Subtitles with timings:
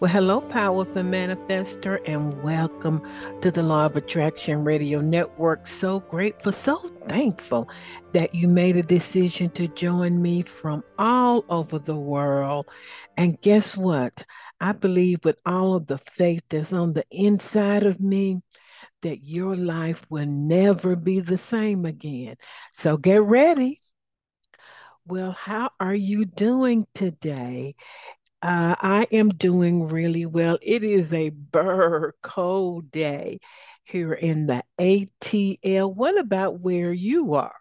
[0.00, 3.02] Well, hello, powerful manifester, and welcome
[3.42, 5.66] to the Law of Attraction Radio Network.
[5.66, 7.68] So grateful, so thankful
[8.14, 12.64] that you made a decision to join me from all over the world.
[13.18, 14.24] And guess what?
[14.58, 18.40] I believe with all of the faith that's on the inside of me
[19.02, 22.36] that your life will never be the same again.
[22.72, 23.82] So get ready.
[25.06, 27.74] Well, how are you doing today?
[28.42, 30.58] Uh, I am doing really well.
[30.62, 33.38] It is a burr cold day
[33.84, 35.92] here in the ATL.
[35.94, 37.54] What about where you are?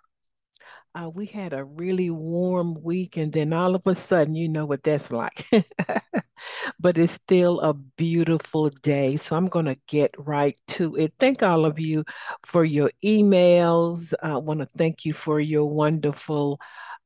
[0.95, 4.65] Uh, we had a really warm week, and then all of a sudden, you know
[4.65, 5.45] what that's like.
[6.79, 9.17] but it's still a beautiful day.
[9.17, 11.13] So I'm going to get right to it.
[11.19, 12.05] Thank all of you
[12.45, 14.13] for your emails.
[14.23, 16.59] I want to thank you for your wonderful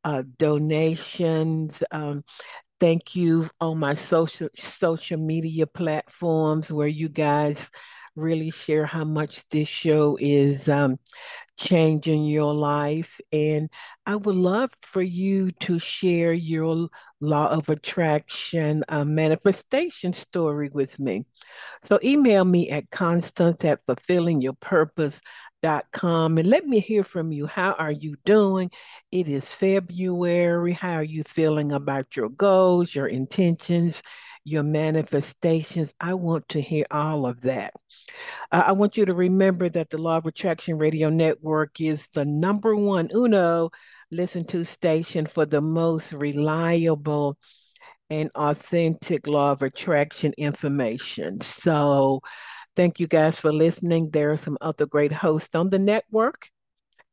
[0.04, 1.82] uh, donations.
[1.92, 2.24] Um,
[2.84, 7.58] thank you on my social social media platforms where you guys
[8.18, 11.00] really share how much this show is um,
[11.58, 13.10] changing your life.
[13.32, 13.70] And
[14.06, 16.90] I would love for you to share your
[17.22, 21.26] law of attraction uh, manifestation story with me.
[21.84, 25.22] So email me at constance at fulfillingyourpurpose.com
[25.64, 27.46] and let me hear from you.
[27.48, 28.70] How are you doing?
[29.12, 30.74] It is February.
[30.74, 34.02] How are you feeling about your goals, your intentions,
[34.44, 35.94] your manifestations?
[36.02, 37.74] I want to hear all of that.
[38.52, 41.43] Uh, I want you to remember that the Law of Attraction Radio Network
[41.80, 43.70] is the number one UNO
[44.12, 47.38] listen to station for the most reliable
[48.10, 51.42] and authentic law of attraction information.
[51.42, 52.22] So,
[52.76, 54.10] thank you guys for listening.
[54.12, 56.50] There are some other great hosts on the network,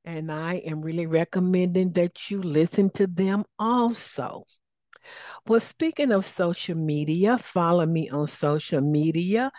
[0.04, 4.44] and I am really recommending that you listen to them also.
[5.47, 9.50] Well, speaking of social media, follow me on social media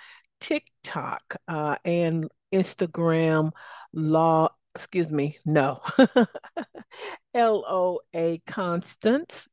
[0.41, 3.51] TikTok uh, and Instagram
[3.93, 5.81] law, excuse me, no,
[7.33, 9.47] L O A Constance.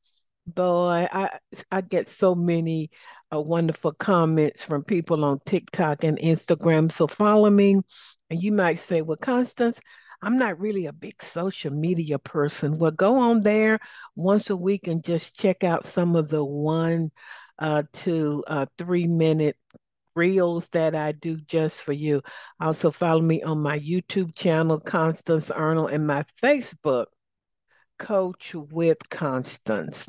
[0.47, 1.39] Boy, I
[1.71, 2.91] I get so many
[3.34, 6.91] uh, wonderful comments from people on TikTok and Instagram.
[6.91, 7.77] So follow me,
[8.31, 9.79] and you might say, "Well, Constance,
[10.23, 13.79] I'm not really a big social media person." Well, go on there
[14.17, 17.11] once a week and just check out some of the one
[17.59, 19.56] uh, to uh, three minute
[20.19, 22.21] reels that I do just for you.
[22.61, 27.06] Also, follow me on my YouTube channel, Constance Arnold, and my Facebook,
[27.99, 30.06] Coach with Constance.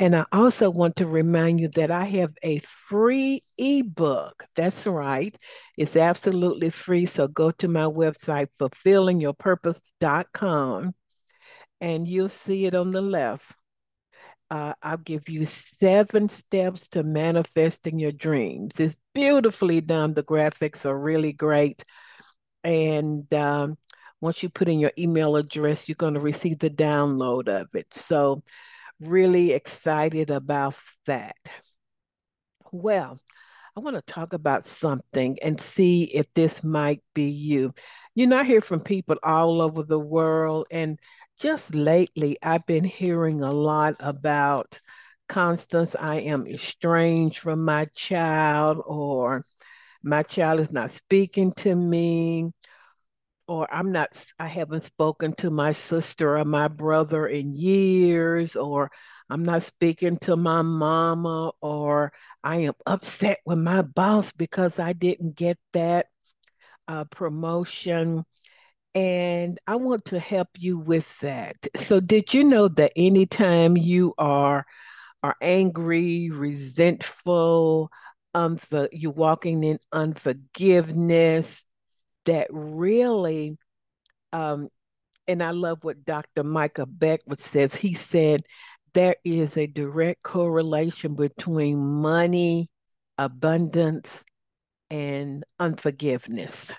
[0.00, 4.44] And I also want to remind you that I have a free ebook.
[4.54, 5.36] That's right.
[5.76, 7.06] It's absolutely free.
[7.06, 10.94] So go to my website, fulfillingyourpurpose.com,
[11.80, 13.44] and you'll see it on the left
[14.50, 15.46] uh, I'll give you
[15.80, 18.72] seven steps to manifesting your dreams.
[19.16, 20.12] Beautifully done.
[20.12, 21.82] The graphics are really great.
[22.62, 23.78] And um,
[24.20, 27.86] once you put in your email address, you're going to receive the download of it.
[27.94, 28.42] So,
[29.00, 30.74] really excited about
[31.06, 31.36] that.
[32.72, 33.18] Well,
[33.74, 37.72] I want to talk about something and see if this might be you.
[38.14, 40.98] You know, I hear from people all over the world, and
[41.40, 44.78] just lately, I've been hearing a lot about
[45.28, 49.44] Constance, I am estranged from my child, or
[50.02, 52.52] my child is not speaking to me,
[53.48, 58.90] or I'm not, I haven't spoken to my sister or my brother in years, or
[59.30, 62.12] I'm not speaking to my mama, or
[62.44, 66.06] I am upset with my boss because I didn't get that
[66.88, 68.24] uh, promotion
[68.94, 71.56] and I want to help you with that.
[71.76, 74.64] So, did you know that anytime you are
[75.22, 77.90] are angry, resentful,
[78.34, 81.64] unfor- you're walking in unforgiveness,
[82.26, 83.56] that really,
[84.32, 84.68] um,
[85.28, 86.44] and I love what Dr.
[86.44, 87.74] Michael Beckwith says.
[87.74, 88.42] He said
[88.94, 92.68] there is a direct correlation between money,
[93.18, 94.08] abundance,
[94.90, 96.70] and unforgiveness.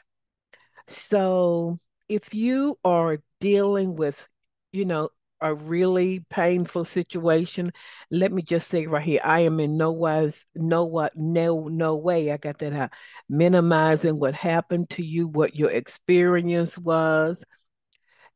[0.88, 4.28] So, if you are dealing with,
[4.72, 5.10] you know,
[5.42, 7.72] a really painful situation,
[8.12, 11.95] let me just say right here, I am in no wise, no what, no, no
[11.95, 12.31] way.
[12.31, 12.92] I got that out.
[13.30, 17.44] Minimizing what happened to you, what your experience was.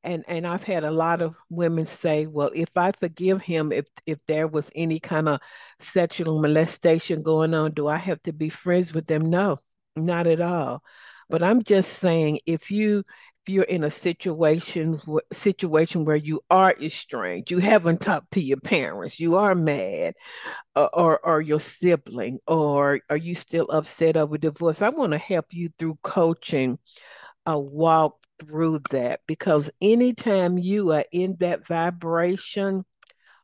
[0.03, 3.85] And and I've had a lot of women say, well, if I forgive him, if
[4.05, 5.39] if there was any kind of
[5.79, 9.29] sexual molestation going on, do I have to be friends with them?
[9.29, 9.59] No,
[9.95, 10.81] not at all.
[11.29, 13.03] But I'm just saying, if you
[13.47, 14.99] you're in a situation
[15.33, 20.15] situation where you are estranged, you haven't talked to your parents, you are mad,
[20.75, 24.81] or or, or your sibling, or are you still upset over divorce?
[24.81, 26.79] I want to help you through coaching
[27.45, 32.85] a walk through that because anytime you are in that vibration,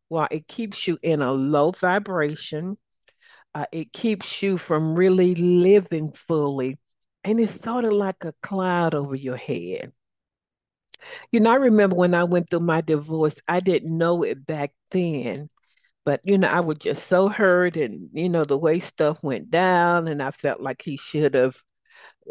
[0.10, 2.78] well, it keeps you in a low vibration.
[3.56, 6.78] Uh, it keeps you from really living fully.
[7.28, 9.94] And it's sort of like a cloud over your head.
[11.32, 14.72] You know, I remember when I went through my divorce, I didn't know it back
[14.92, 15.50] then,
[16.06, 19.52] but you know, I was just so hurt and you know, the way stuff went
[19.52, 21.58] down, and I felt like he should have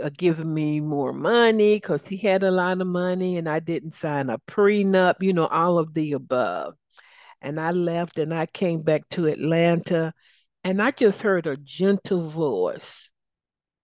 [0.03, 3.97] uh, given me more money because he had a lot of money and I didn't
[3.97, 6.75] sign a prenup, you know, all of the above.
[7.43, 10.15] And I left and I came back to Atlanta
[10.65, 13.06] and I just heard a gentle voice.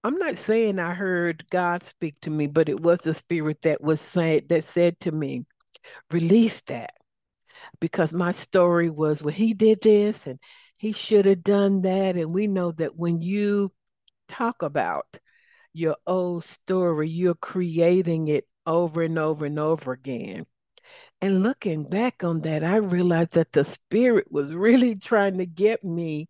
[0.04, 3.80] I'm not saying I heard God speak to me, but it was the spirit that
[3.80, 5.44] was saying that said to me,
[6.10, 6.94] release that.
[7.80, 10.38] Because my story was well, he did this and
[10.76, 12.16] he should have done that.
[12.16, 13.72] And we know that when you
[14.28, 15.06] talk about
[15.72, 20.46] your old story, you're creating it over and over and over again.
[21.20, 25.84] And looking back on that, I realized that the spirit was really trying to get
[25.84, 26.28] me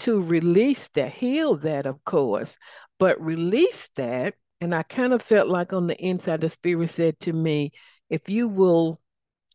[0.00, 2.54] to release that, heal that, of course,
[2.98, 4.34] but release that.
[4.60, 7.72] And I kind of felt like on the inside, the spirit said to me,
[8.08, 9.00] if you will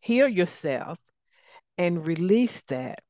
[0.02, 0.98] heal yourself
[1.78, 3.02] and release that,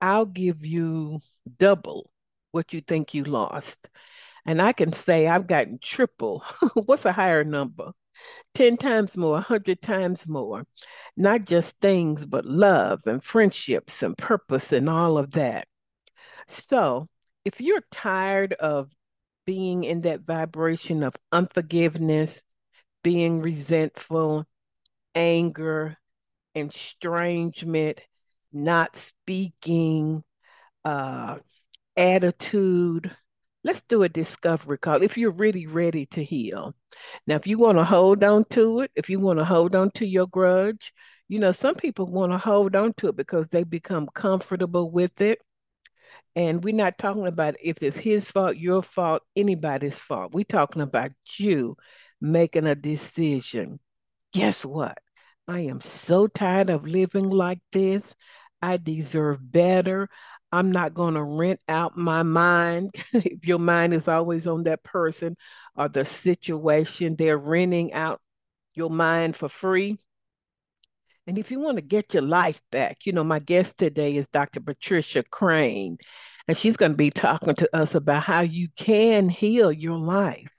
[0.00, 1.20] I'll give you
[1.58, 2.10] double
[2.52, 3.76] what you think you lost.
[4.46, 6.44] And I can say I've gotten triple.
[6.74, 7.92] What's a higher number?
[8.54, 10.64] 10 times more, 100 times more.
[11.16, 15.66] Not just things, but love and friendships and purpose and all of that.
[16.48, 17.08] So,
[17.44, 18.90] if you're tired of
[19.46, 22.40] being in that vibration of unforgiveness,
[23.02, 24.46] being resentful,
[25.14, 25.96] anger,
[26.54, 28.00] estrangement,
[28.52, 30.24] not speaking,
[30.84, 31.36] uh,
[31.96, 33.14] attitude,
[33.64, 36.74] let's do a discovery call if you're really ready to heal.
[37.26, 39.90] Now, if you want to hold on to it, if you want to hold on
[39.92, 40.92] to your grudge,
[41.28, 45.20] you know, some people want to hold on to it because they become comfortable with
[45.20, 45.40] it.
[46.36, 50.34] And we're not talking about if it's his fault, your fault, anybody's fault.
[50.34, 51.76] We're talking about you
[52.20, 53.80] making a decision.
[54.34, 54.98] Guess what?
[55.48, 58.02] I am so tired of living like this.
[58.60, 60.10] I deserve better.
[60.52, 62.90] I'm not going to rent out my mind.
[63.12, 65.36] if your mind is always on that person
[65.74, 68.20] or the situation, they're renting out
[68.74, 69.98] your mind for free.
[71.26, 74.26] And if you want to get your life back, you know, my guest today is
[74.32, 74.60] Dr.
[74.60, 75.98] Patricia Crane,
[76.46, 80.50] and she's going to be talking to us about how you can heal your life.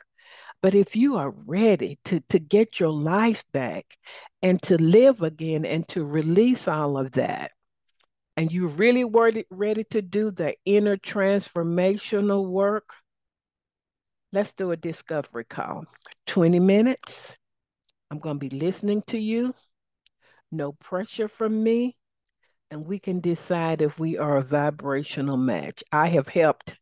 [0.62, 3.86] But if you are ready to, to get your life back
[4.42, 7.52] and to live again and to release all of that,
[8.36, 12.90] and you really ready, ready to do the inner transformational work,
[14.34, 15.86] let's do a discovery call.
[16.25, 17.34] 20 minutes.
[18.12, 19.53] I'm going to be listening to you.
[20.51, 21.96] No pressure from me.
[22.72, 25.84] And we can decide if we are a vibrational match.
[25.92, 26.75] I have helped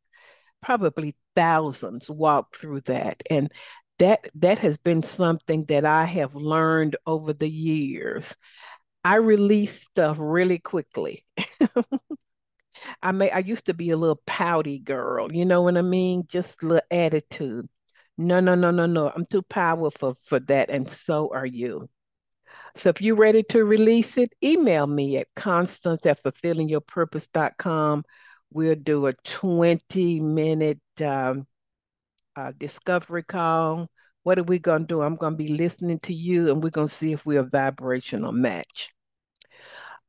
[0.62, 3.24] probably thousands walk through that.
[3.30, 3.52] And
[4.00, 8.34] that that has been something that I have learned over the years.
[9.04, 11.26] I release stuff really quickly.
[13.02, 16.26] I may I used to be a little pouty girl, you know what I mean?
[16.28, 17.70] Just little attitude.
[18.18, 19.10] No, no, no, no, no.
[19.10, 21.90] I'm too powerful for that, and so are you.
[22.78, 28.04] So if you're ready to release it, email me at constance at fulfillingyourpurpose.com.
[28.52, 31.48] We'll do a 20 minute um,
[32.36, 33.90] uh, discovery call.
[34.24, 35.02] What are we going to do?
[35.02, 37.44] I'm going to be listening to you and we're going to see if we're a
[37.44, 38.90] vibrational match.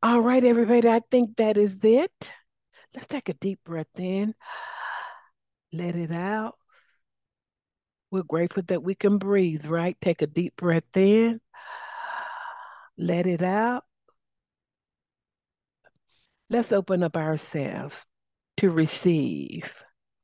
[0.03, 2.13] All right, everybody, I think that is it.
[2.95, 4.35] Let's take a deep breath in,
[5.73, 6.57] let it out.
[8.11, 9.97] We're grateful that we can breathe, right?
[10.01, 11.41] Take a deep breath in,
[12.99, 13.85] let it out.
[16.49, 17.97] Let's open up ourselves
[18.59, 19.65] to receive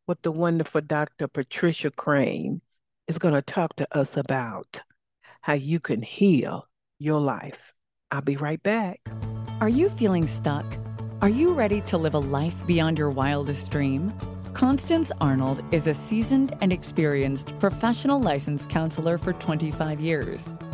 [0.07, 1.29] what the wonderful Dr.
[1.29, 2.61] Patricia Crane
[3.09, 4.81] is going to talk to us about
[5.41, 6.67] how you can heal
[6.99, 7.73] your life.
[8.11, 9.01] I'll be right back.
[9.61, 10.65] Are you feeling stuck?
[11.21, 14.13] Are you ready to live a life beyond your wildest dream?
[14.55, 20.53] Constance Arnold is a seasoned and experienced professional licensed counselor for 25 years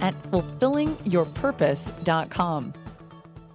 [0.00, 2.72] at fulfillingyourpurpose.com.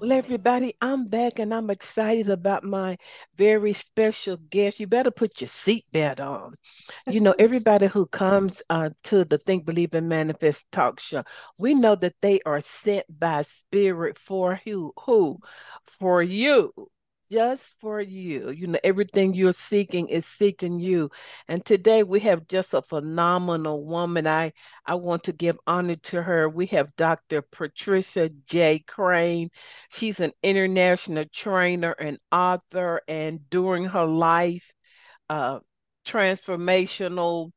[0.02, 2.98] Well, everybody, I'm back and I'm excited about my
[3.38, 4.80] very special guest.
[4.80, 6.56] You better put your seatbelt on.
[7.06, 11.24] You know, everybody who comes uh, to the Think, Believe, and Manifest talk show,
[11.60, 14.92] we know that they are sent by Spirit for who?
[15.06, 15.38] Who?
[16.00, 16.74] For you
[17.32, 18.50] just for you.
[18.52, 21.10] You know, everything you're seeking is seeking you.
[21.48, 24.28] And today we have just a phenomenal woman.
[24.28, 24.54] I
[24.86, 26.50] I want to give honor to her.
[26.50, 27.42] We have Dr.
[27.42, 28.80] Patricia J.
[28.80, 29.50] Crane.
[29.90, 34.64] She's an international trainer and author, and during her life,
[35.30, 35.60] uh,
[36.06, 37.52] transformational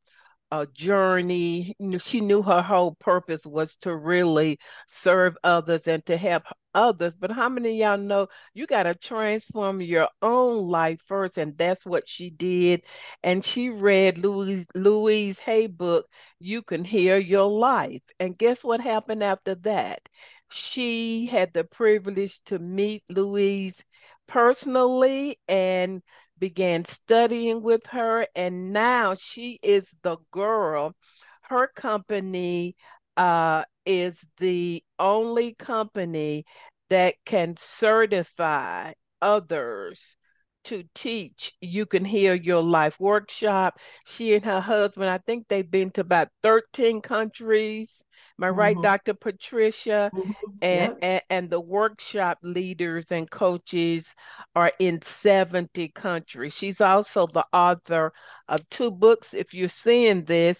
[0.50, 1.76] uh, journey.
[2.00, 4.58] She knew her whole purpose was to really
[4.88, 7.14] serve others and to help others.
[7.14, 11.38] But how many y'all know you got to transform your own life first?
[11.38, 12.82] And that's what she did.
[13.22, 16.06] And she read Louise, Louise Hay book,
[16.38, 18.02] You Can Heal Your Life.
[18.20, 20.00] And guess what happened after that?
[20.50, 23.76] She had the privilege to meet Louise
[24.26, 26.02] personally and
[26.38, 30.94] began studying with her, and now she is the girl.
[31.42, 32.76] Her company
[33.16, 36.44] uh, is the only company
[36.90, 40.00] that can certify others
[40.64, 41.52] to teach.
[41.60, 43.78] You can heal your life workshop.
[44.06, 47.90] She and her husband i think they've been to about 13 countries
[48.38, 48.58] Am I mm-hmm.
[48.58, 49.14] right, Dr.
[49.14, 50.10] Patricia?
[50.14, 50.30] Mm-hmm.
[50.62, 54.04] And, and, and the workshop leaders and coaches
[54.54, 56.54] are in 70 countries.
[56.54, 58.12] She's also the author
[58.48, 59.34] of two books.
[59.34, 60.58] If you're seeing this,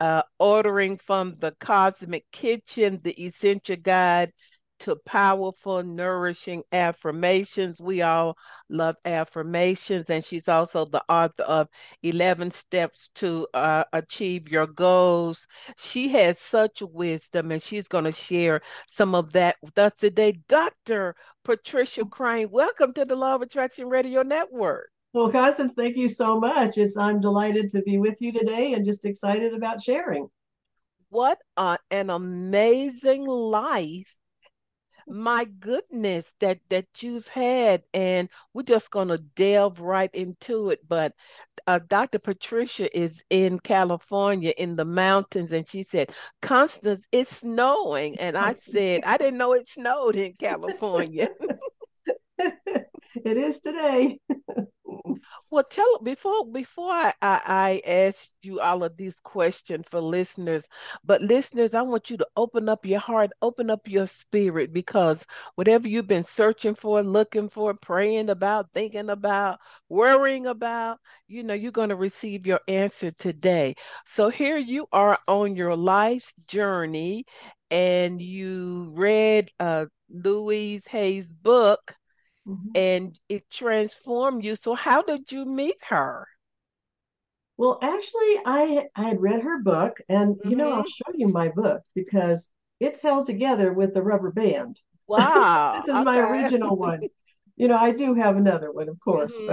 [0.00, 4.32] uh, ordering from the Cosmic Kitchen, the Essential Guide
[4.80, 7.80] to powerful, nourishing affirmations.
[7.80, 8.36] We all
[8.68, 11.68] love affirmations, and she's also the author of
[12.02, 15.46] 11 Steps to uh, Achieve Your Goals.
[15.76, 20.40] She has such wisdom, and she's going to share some of that with us today.
[20.48, 21.14] Dr.
[21.44, 24.90] Patricia Crane, welcome to the Law of Attraction Radio Network.
[25.12, 26.78] Well, Constance, thank you so much.
[26.78, 30.28] It's I'm delighted to be with you today and just excited about sharing.
[31.08, 34.14] What an amazing life
[35.10, 40.80] my goodness that that you've had and we're just going to delve right into it
[40.88, 41.12] but
[41.66, 48.18] uh, dr patricia is in california in the mountains and she said constance it's snowing
[48.18, 51.28] and i said i didn't know it snowed in california.
[53.24, 54.18] It is today
[55.50, 57.40] well, tell before before I, I,
[57.84, 60.62] I ask you all of these questions for listeners,
[61.04, 65.24] but listeners, I want you to open up your heart, open up your spirit, because
[65.56, 71.54] whatever you've been searching for, looking for, praying about, thinking about, worrying about, you know,
[71.54, 73.74] you're going to receive your answer today.
[74.06, 77.24] So here you are on your life's journey,
[77.70, 81.94] and you read uh, Louise Hay's book
[82.46, 82.70] mm-hmm.
[82.74, 84.56] and it transformed you.
[84.56, 86.26] So, how did you meet her?
[87.56, 90.48] Well, actually, I I had read her book, and mm-hmm.
[90.48, 91.12] you know, I'll mm-hmm.
[91.12, 94.80] show you my book because it's held together with the rubber band.
[95.10, 96.04] Wow, this is okay.
[96.04, 97.00] my original one.
[97.56, 99.46] You know, I do have another one, of course, mm-hmm.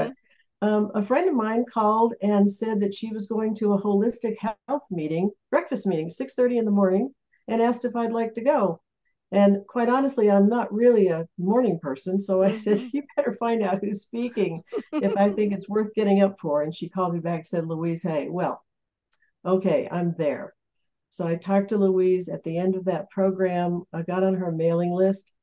[0.62, 3.82] but um, a friend of mine called and said that she was going to a
[3.82, 7.14] holistic health meeting, breakfast meeting, six thirty in the morning,
[7.50, 8.80] and asked if I'd like to go.
[9.32, 12.20] And quite honestly, I'm not really a morning person.
[12.20, 12.88] So I said, mm-hmm.
[12.94, 16.64] You better find out who's speaking if I think it's worth getting up for.
[16.64, 18.64] And she called me back and said, Louise, Hay, well,
[19.46, 20.54] okay, I'm there.
[21.10, 23.84] So I talked to Louise at the end of that program.
[23.94, 25.34] I got on her mailing list.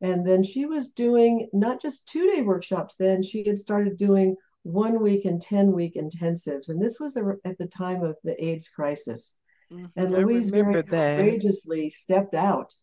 [0.00, 4.36] And then she was doing not just two day workshops, then she had started doing
[4.62, 6.68] one week and 10 week intensives.
[6.68, 9.34] And this was at the time of the AIDS crisis.
[9.72, 9.86] Mm-hmm.
[9.96, 12.74] And Louise very courageously stepped out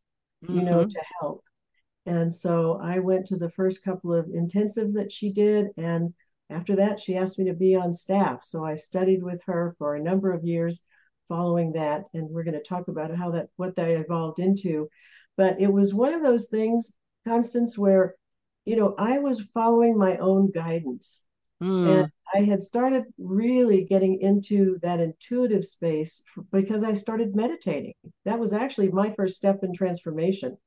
[0.43, 0.55] mm-hmm.
[0.57, 0.89] you know, mm-hmm.
[0.89, 1.43] to help.
[2.05, 5.67] And so I went to the first couple of intensives that she did.
[5.77, 6.13] And
[6.49, 8.43] after that, she asked me to be on staff.
[8.43, 10.81] So I studied with her for a number of years
[11.29, 12.05] following that.
[12.13, 14.89] And we're going to talk about how that, what that evolved into.
[15.37, 16.93] But it was one of those things,
[17.25, 18.15] Constance, where
[18.65, 21.21] you know, I was following my own guidance.
[21.61, 22.01] Mm.
[22.01, 27.93] And I had started really getting into that intuitive space because I started meditating.
[28.25, 30.57] That was actually my first step in transformation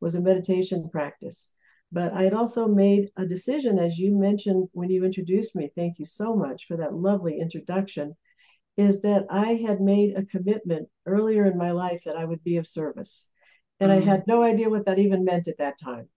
[0.00, 1.50] was a meditation practice.
[1.92, 5.70] But I had also made a decision, as you mentioned when you introduced me.
[5.76, 8.16] Thank you so much for that lovely introduction.
[8.76, 12.56] Is that I had made a commitment earlier in my life that I would be
[12.56, 13.28] of service.
[13.78, 14.08] And mm-hmm.
[14.08, 16.08] I had no idea what that even meant at that time.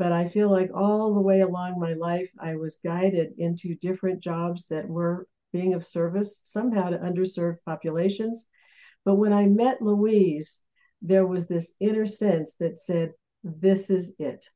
[0.00, 4.20] But I feel like all the way along my life, I was guided into different
[4.20, 8.46] jobs that were being of service, somehow to underserved populations.
[9.04, 10.62] But when I met Louise,
[11.02, 13.12] there was this inner sense that said,
[13.44, 14.46] This is it.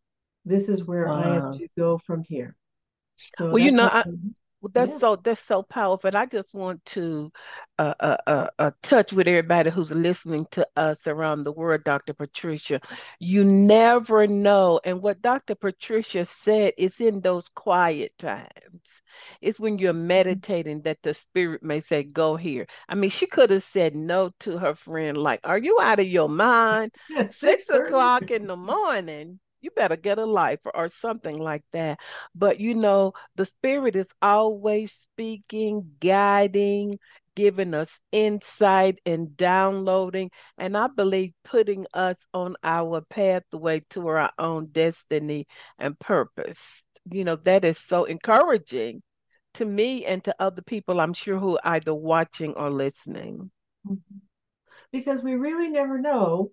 [0.46, 1.22] This is where wow.
[1.22, 2.56] I am to go from here.
[3.36, 4.04] So well, you know, I,
[4.72, 4.98] that's yeah.
[4.98, 6.08] so that's so powerful.
[6.08, 7.30] And I just want to
[7.78, 12.14] uh, uh, uh, uh, touch with everybody who's listening to us around the world, Dr.
[12.14, 12.80] Patricia.
[13.18, 15.54] You never know, and what Dr.
[15.54, 18.48] Patricia said is in those quiet times.
[19.40, 20.06] It's when you're mm-hmm.
[20.06, 24.30] meditating that the spirit may say, "Go here." I mean, she could have said no
[24.40, 26.92] to her friend, like, "Are you out of your mind?"
[27.26, 31.98] Six o'clock in the morning you better get a life or, something like that.
[32.34, 36.98] But you know, the Spirit is always speaking, guiding,
[37.34, 44.30] giving us insight and downloading, and I believe putting us on our pathway to our
[44.38, 45.46] own destiny
[45.78, 46.58] and purpose.
[47.10, 49.02] You know, that is so encouraging
[49.54, 53.50] to me and to other people, I'm sure, who are either watching or listening.
[53.86, 54.18] Mm-hmm.
[54.92, 56.52] Because we really never know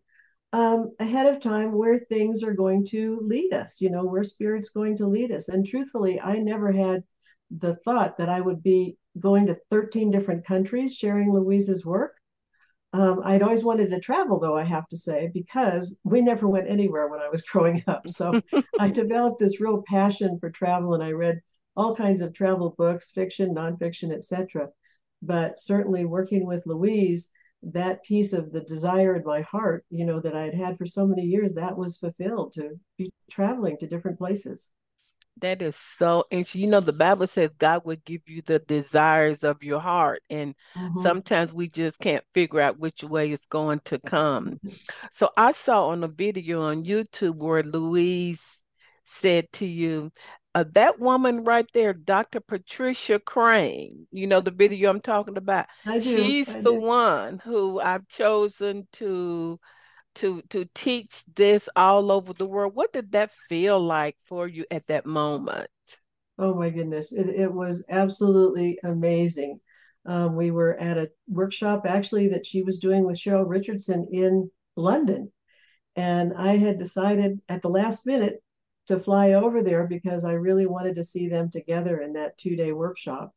[0.54, 4.70] um, ahead of time where things are going to lead us, you know, where spirit's
[4.70, 5.48] going to lead us.
[5.48, 7.04] And truthfully, I never had
[7.50, 12.16] the thought that I would be going to 13 different countries sharing Louise's work.
[12.94, 16.70] Um, I'd always wanted to travel, though, I have to say, because we never went
[16.70, 18.08] anywhere when I was growing up.
[18.10, 18.42] So
[18.80, 21.42] I developed this real passion for travel and I read
[21.78, 24.68] all kinds of travel books, fiction, nonfiction, etc.
[25.22, 27.32] But certainly working with Louise,
[27.64, 30.86] that piece of the desire in my heart, you know, that I had had for
[30.86, 34.70] so many years, that was fulfilled to be traveling to different places.
[35.42, 36.62] That is so interesting.
[36.62, 40.22] You know, the Bible says God would give you the desires of your heart.
[40.30, 41.02] And mm-hmm.
[41.02, 44.60] sometimes we just can't figure out which way it's going to come.
[45.16, 48.42] So I saw on a video on YouTube where Louise
[49.06, 50.12] said to you,
[50.54, 52.40] uh, that woman right there, Dr.
[52.42, 55.68] Patricia Crane, you know the video I'm talking about.
[55.86, 56.02] Do.
[56.04, 59.60] She's the one who I've chosen to
[60.16, 62.76] to to teach this all over the world.
[62.76, 65.70] What did that feel like for you at that moment?
[66.38, 69.60] Oh my goodness, it it was absolutely amazing.
[70.06, 74.50] Um, we were at a workshop actually that she was doing with Cheryl Richardson in
[74.76, 75.32] London,
[75.96, 78.42] and I had decided at the last minute
[78.88, 82.56] to fly over there because I really wanted to see them together in that two
[82.56, 83.34] day workshop.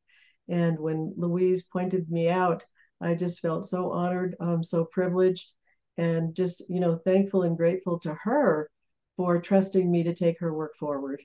[0.49, 2.65] And when Louise pointed me out,
[3.01, 5.53] I just felt so honored, um, so privileged,
[5.97, 8.71] and just, you know, thankful and grateful to her
[9.17, 11.23] for trusting me to take her work forward.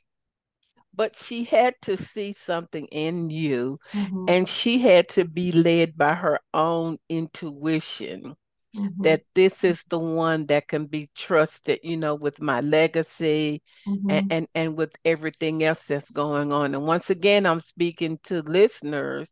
[0.94, 4.26] But she had to see something in you, mm-hmm.
[4.28, 8.36] and she had to be led by her own intuition
[8.76, 9.04] mm-hmm.
[9.04, 14.10] that this is the one that can be trusted, you know, with my legacy mm-hmm.
[14.10, 16.76] and, and, and with everything else that's going on.
[16.76, 19.28] And once again, I'm speaking to listeners,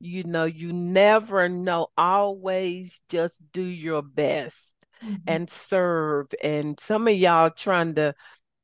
[0.00, 5.16] you know, you never know, always just do your best mm-hmm.
[5.26, 6.28] and serve.
[6.42, 8.14] And some of y'all trying to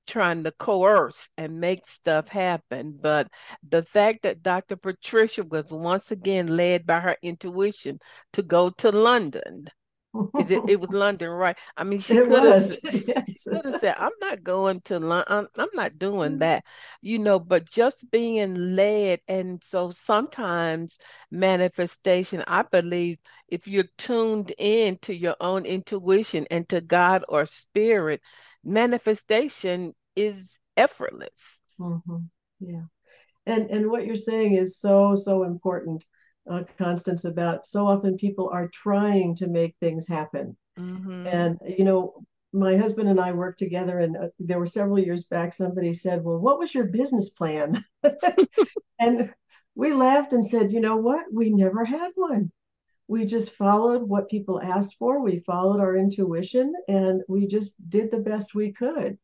[0.06, 2.98] trying to coerce and make stuff happen.
[3.00, 3.28] But
[3.68, 4.76] the fact that Dr.
[4.76, 7.98] Patricia was once again led by her intuition
[8.34, 9.68] to go to London
[10.38, 10.62] is it?
[10.68, 11.56] It was London, right?
[11.76, 12.76] I mean, she could have.
[13.06, 13.42] Yes.
[13.42, 15.24] said, "I'm not going to London.
[15.28, 16.38] I'm, I'm not doing mm-hmm.
[16.40, 16.64] that,"
[17.00, 17.38] you know.
[17.38, 20.96] But just being led, and so sometimes
[21.30, 22.44] manifestation.
[22.46, 28.20] I believe if you're tuned in to your own intuition and to God or spirit,
[28.64, 31.30] manifestation is effortless.
[31.80, 32.16] Mm-hmm.
[32.60, 32.84] Yeah,
[33.46, 36.04] and and what you're saying is so so important
[36.50, 40.56] uh, Constance, about so often people are trying to make things happen.
[40.78, 41.26] Mm-hmm.
[41.26, 45.24] And, you know, my husband and I worked together, and uh, there were several years
[45.24, 47.84] back, somebody said, Well, what was your business plan?
[49.00, 49.34] and
[49.74, 51.26] we laughed and said, You know what?
[51.32, 52.52] We never had one.
[53.08, 55.20] We just followed what people asked for.
[55.20, 59.18] We followed our intuition and we just did the best we could.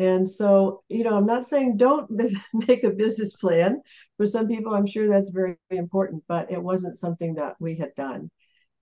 [0.00, 2.10] And so, you know, I'm not saying don't
[2.54, 3.82] make a business plan.
[4.18, 7.94] For some people, I'm sure that's very, important, but it wasn't something that we had
[7.96, 8.30] done.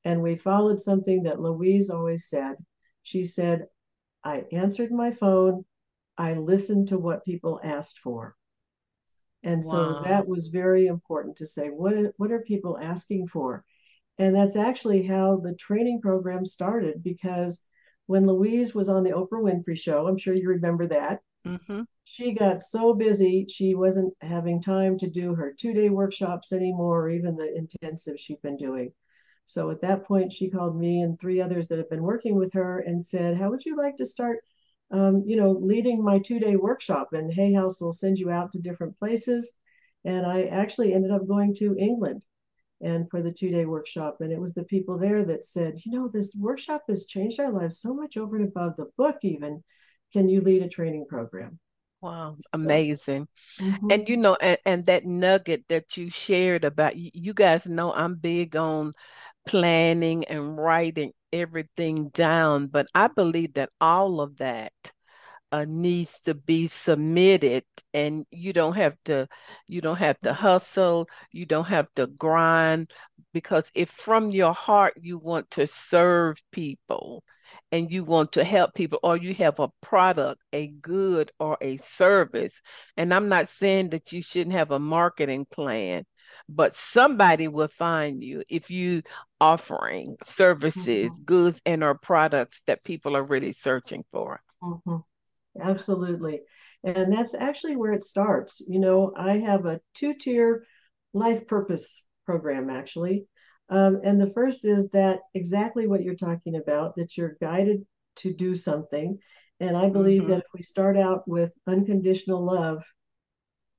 [0.04, 2.56] And we followed something that Louise always said.
[3.04, 3.66] She said,
[4.24, 5.64] I answered my phone,
[6.18, 8.36] I listened to what people asked for.
[9.42, 9.70] And Wow.
[9.70, 13.64] so that was very important to say, what, what are people asking for?
[14.18, 17.64] And that's actually how the training program started because
[18.08, 21.82] when Louise was on the Oprah Winfrey show, I'm sure you remember that, Mm-hmm.
[22.04, 27.02] she got so busy, she wasn't having time to do her two day workshops anymore,
[27.04, 28.92] or even the intensive she'd been doing.
[29.46, 32.52] So at that point, she called me and three others that have been working with
[32.54, 34.40] her and said, How would you like to start?
[34.90, 38.52] Um, you know, leading my two day workshop, and Hay House will send you out
[38.52, 39.52] to different places.
[40.04, 42.24] And I actually ended up going to England
[42.80, 44.18] and for the two day workshop.
[44.20, 47.52] And it was the people there that said, you know, this workshop has changed our
[47.52, 49.62] lives so much over and above the book, even.
[50.12, 51.58] Can you lead a training program?
[52.00, 53.28] Wow, So, amazing.
[53.60, 57.92] mhm, And you know, and, and that nugget that you shared about you guys know
[57.94, 58.94] I'm big on
[59.46, 64.72] planning and writing everything down, but I believe that all of that
[65.52, 69.26] uh, needs to be submitted and you don't have to
[69.66, 72.90] you don't have to hustle you don't have to grind
[73.32, 77.22] because if from your heart you want to serve people
[77.72, 81.78] and you want to help people or you have a product a good or a
[81.96, 82.54] service
[82.96, 86.04] and I'm not saying that you shouldn't have a marketing plan
[86.48, 89.02] but somebody will find you if you
[89.40, 95.02] offering services mhm, goods and or products that people are really searching for mhm.
[95.60, 96.42] Absolutely.
[96.84, 98.60] And that's actually where it starts.
[98.66, 100.64] You know, I have a two tier
[101.12, 103.26] life purpose program, actually.
[103.70, 108.32] Um, and the first is that exactly what you're talking about, that you're guided to
[108.32, 109.18] do something.
[109.60, 112.82] And I believe hmm that if we start out with unconditional love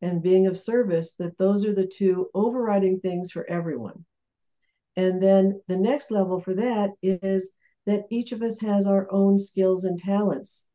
[0.01, 4.05] and being of service, that those are the two overriding things for everyone.
[4.95, 7.51] And then the next level for that is
[7.87, 10.67] that each of us has our own skills and talents.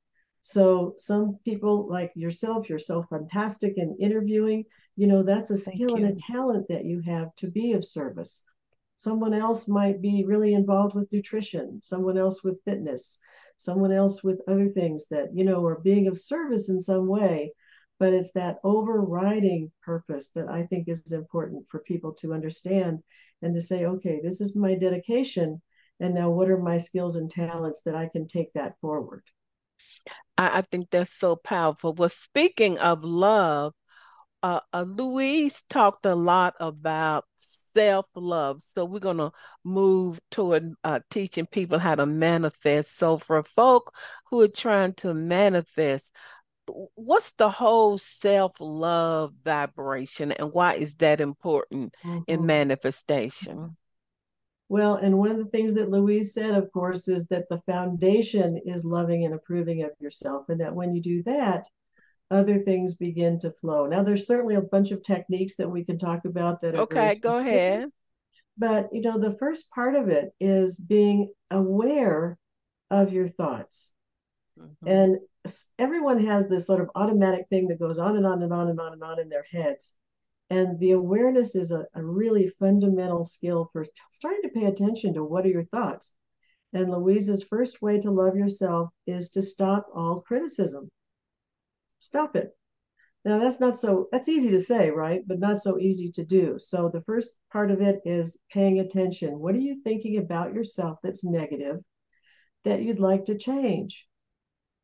[0.47, 5.77] So some people like yourself, you're so fantastic in interviewing, you know, that's a Thank
[5.77, 8.43] skill and a talent that you have to be of service.
[8.97, 13.19] Someone else might be really involved with nutrition, someone else with fitness,
[13.57, 17.51] someone else with other things that, you know, are being of service in some way.
[17.99, 23.03] But it's that overriding purpose that I think is important for people to understand
[23.41, 25.63] and to say, okay, this is my dedication.
[26.01, 29.23] And now what are my skills and talents that I can take that forward?
[30.39, 31.93] I, I think that's so powerful.
[31.95, 33.75] Well, speaking of love,
[34.43, 37.25] uh, uh, Louise talked a lot about
[37.75, 38.63] self-love.
[38.75, 39.33] So we're going to
[39.65, 42.97] move toward uh, teaching people how to manifest.
[42.97, 43.93] So for folk
[44.31, 46.11] who are trying to manifest,
[46.95, 51.95] what's the whole self-love vibration and why is that important
[52.27, 52.47] in Mhm.
[52.47, 53.77] manifestation?
[54.69, 58.61] Well, and one of the things that Louise said, of course, is that the foundation
[58.65, 60.49] is loving and approving of yourself.
[60.49, 61.69] And that when you do that,
[62.31, 63.87] other things begin to flow.
[63.87, 67.39] Now, there's certainly a bunch of techniques that we can talk about that Okay, go
[67.39, 67.91] ahead.
[68.57, 72.39] but you know, the first part of it is being aware
[72.91, 73.93] of your thoughts.
[74.59, 75.19] hmm And
[75.79, 78.81] everyone has this sort of automatic thing that goes on and on and on and
[78.81, 79.93] on and on in their heads.
[80.51, 85.25] And the awareness is a, a really fundamental skill for starting to pay attention to
[85.25, 86.15] what are your thoughts.
[86.73, 90.91] And Louise's first way to love yourself is to stop all criticism.
[91.99, 92.57] Stop it.
[93.25, 95.23] Now that's not so that's easy to say, right?
[95.27, 96.59] But not so easy to do.
[96.59, 99.39] So the first part of it is paying attention.
[99.39, 101.83] What are you thinking about yourself that's negative
[102.65, 104.07] that you'd like to change?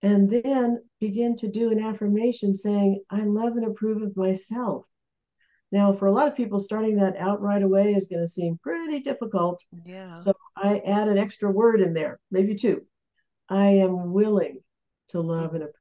[0.00, 4.86] And then begin to do an affirmation saying, I love and approve of myself.
[5.72, 8.58] Now, for a lot of people, starting that out right away is going to seem
[8.58, 9.64] pretty difficult.
[9.84, 10.14] Yeah.
[10.14, 12.84] So I add an extra word in there, maybe two.
[13.48, 14.62] I am willing
[15.10, 15.74] to love and approve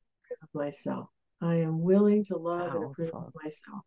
[0.44, 1.10] of myself.
[1.42, 3.84] I am willing to love and approve of myself.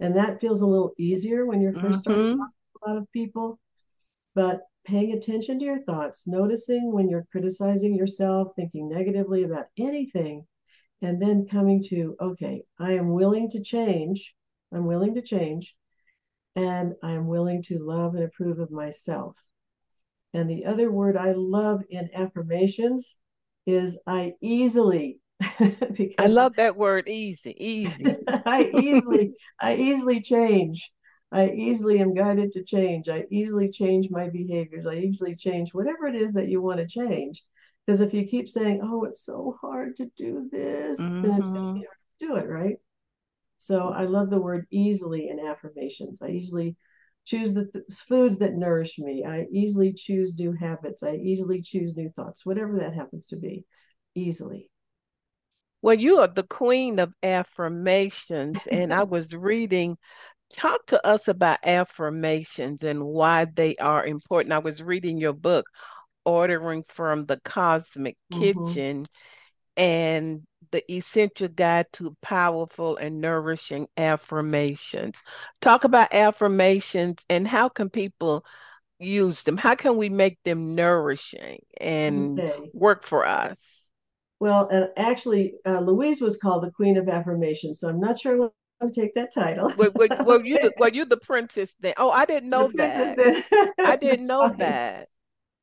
[0.00, 2.98] And that feels a little easier when you're first starting hmm talking to a lot
[2.98, 3.58] of people.
[4.34, 10.46] But paying attention to your thoughts, noticing when you're criticizing yourself, thinking negatively about anything,
[11.02, 14.34] and then coming to, okay, I am willing to change.
[14.72, 15.74] I'm willing to change,
[16.56, 19.36] and I am willing to love and approve of myself.
[20.34, 23.16] And the other word I love in affirmations
[23.66, 25.20] is I easily,
[25.94, 28.18] because I love that word easy, easy.
[28.46, 30.92] I easily, I easily change.
[31.32, 33.08] I easily am guided to change.
[33.08, 34.86] I easily change my behaviors.
[34.86, 37.44] I easily change whatever it is that you want to change.
[37.86, 41.66] Because if you keep saying, oh, it's so hard to do this, then it's going
[41.66, 42.76] to hmm be hard to do it, right?
[43.58, 46.22] So I love the word easily in affirmations.
[46.22, 46.76] I easily
[47.24, 49.24] choose the th- foods that nourish me.
[49.24, 51.02] I easily choose new habits.
[51.02, 53.64] I easily choose new thoughts, whatever that happens to be,
[54.14, 54.70] easily.
[55.82, 59.96] Well, you are the queen of affirmations, and I was reading.
[60.52, 64.52] Talk to us about affirmations and why they are important.
[64.54, 65.68] I was reading your book,
[66.24, 68.76] Ordering from the Cosmic Mm-hmm.
[68.76, 69.08] Kitchen,
[69.76, 75.16] and the essential guide to powerful and nourishing affirmations.
[75.60, 78.44] Talk about affirmations and how can people
[78.98, 79.56] use them?
[79.58, 82.72] How can we make them nourishing and Okay.
[82.72, 83.56] work for us?
[84.38, 88.34] Well, and actually, uh, Louise was called the Queen of Affirmations, so I'm not sure
[88.34, 88.52] I want
[88.94, 89.72] to take that title.
[89.74, 90.08] Were, were
[90.44, 90.76] you the Okay.
[90.76, 91.94] were you the princess then?
[91.98, 93.16] Oh, I didn't know princess that.
[93.16, 93.44] then.
[93.84, 94.58] I didn't That's know fine.
[94.58, 95.08] that.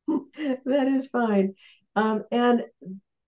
[0.66, 1.56] That is fine.
[1.96, 2.66] Um, and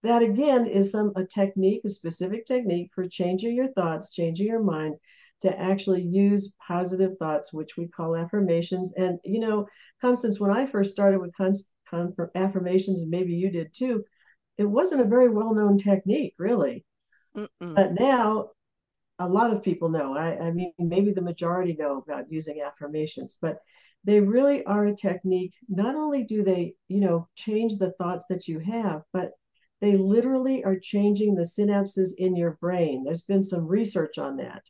[0.06, 4.64] that again is some a technique, a specific technique for changing your thoughts, changing your
[4.64, 4.96] mind
[5.42, 8.94] to actually use positive thoughts, which we call affirmations.
[8.98, 9.68] And you know,
[10.02, 11.54] Constance, when I first started with con-
[11.90, 14.04] con- affirmations, and maybe you did too,
[14.58, 16.86] it wasn't a very well-known technique, really.
[17.36, 17.76] Mm-mm.
[17.76, 18.52] But now
[19.20, 20.16] a lot of people know.
[20.16, 23.60] I, I mean, maybe the majority know about using affirmations, but
[24.04, 25.54] they really are a technique.
[25.68, 29.32] Not only do they, you know, change the thoughts that you have, but
[29.82, 33.04] they literally are changing the synapses in your brain.
[33.04, 34.64] There's been some research on that.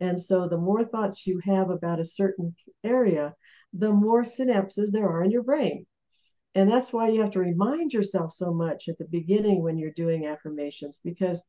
[0.00, 3.34] And so the more thoughts you have about a certain area,
[3.72, 5.86] the more synapses there are in your brain.
[6.54, 9.92] And that's why you have to remind yourself so much at the beginning when you're
[9.92, 11.40] doing affirmations, because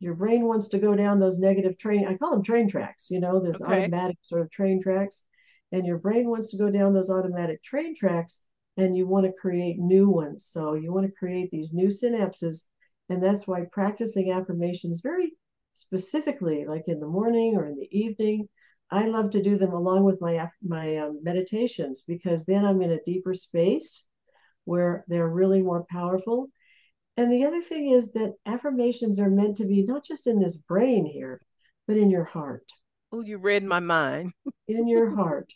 [0.00, 3.20] your brain wants to go down those negative train i call them train tracks you
[3.20, 3.74] know this Okay.
[3.74, 5.24] automatic sort of train tracks
[5.72, 8.40] and your brain wants to go down those automatic train tracks
[8.78, 12.62] and you want to create new ones so you want to create these new synapses
[13.10, 15.32] and that's why practicing affirmations very
[15.74, 18.48] specifically like in the morning or in the evening
[18.90, 22.92] i love to do them along with my my um, meditations because then i'm in
[22.92, 24.06] a deeper space
[24.64, 26.48] where they're really more powerful
[27.16, 30.56] and the other thing is that affirmations are meant to be not just in this
[30.56, 31.40] brain here,
[31.88, 32.62] but in your heart,
[33.10, 34.34] Oh, you read my mind.
[34.68, 35.50] in your heart.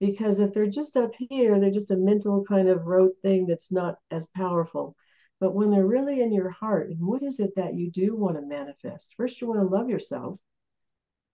[0.00, 3.72] Because if they're just up here, they're just a mental kind of rote thing that's
[3.72, 4.94] not as powerful.
[5.40, 8.36] But when they're really in your heart, and what is it that you do want
[8.36, 9.14] to manifest?
[9.16, 10.38] First, you want to love yourself.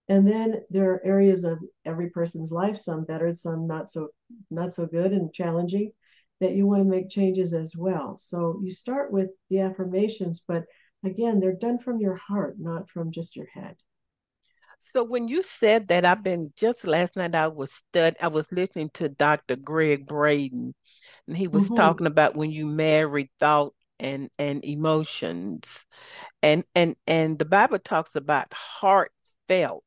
[0.09, 4.09] And then there are areas of every person's life, some better, some not so
[4.50, 5.92] not so good and challenging,
[6.40, 8.18] that you want to make changes as well.
[8.18, 10.64] So you start with the affirmations, but
[11.05, 13.77] again, they're done from your heart, not from just your head.
[14.92, 18.51] So when you said that, I've been just last night I was stud I was
[18.53, 19.57] listening to Dr.
[19.57, 20.75] Gregg Braden,
[21.27, 25.66] and he was Mm-hmm, talking about when you marry thought and and emotions.
[26.42, 29.85] And and and the Bible talks about heartfelt.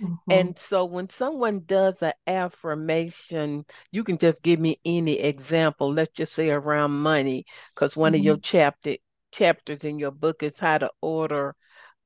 [0.00, 5.92] mm-hmm, And so when someone does an affirmation, you can just give me any example,
[5.92, 8.96] let's just say around money, because one of your mm-hmm, chapter
[9.32, 11.54] chapters in your book is how to order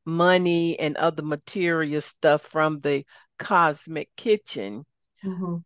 [0.06, 3.04] money and other material stuff from the
[3.38, 4.86] cosmic kitchen.
[5.24, 5.56] mm-hmm.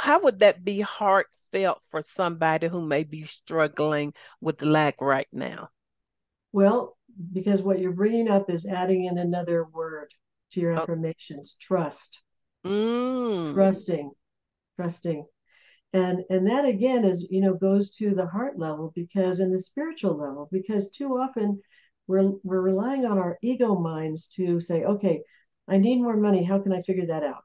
[0.00, 5.70] How would that be heartfelt for somebody who may be struggling with lack right now?
[6.52, 6.96] Well,
[7.32, 10.14] because what you're bringing up is adding in another word
[10.52, 12.22] to your Oh, affirmations trust,
[12.64, 14.10] mm, trusting,
[14.76, 15.26] trusting.
[15.94, 19.58] and and that again is you know goes to the heart level because in the
[19.58, 21.60] spiritual level because too often
[22.06, 25.22] we're we're relying on our ego minds to say okay
[25.68, 27.44] i need more money how can i figure that out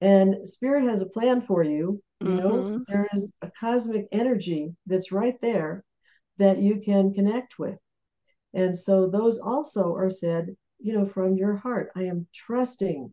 [0.00, 2.82] and spirit has a plan for you you know mm-hmm.
[2.88, 5.84] there is a cosmic energy that's right there
[6.38, 7.78] that you can connect with
[8.54, 10.46] and so those also are said
[10.78, 13.12] you know from your heart i am trusting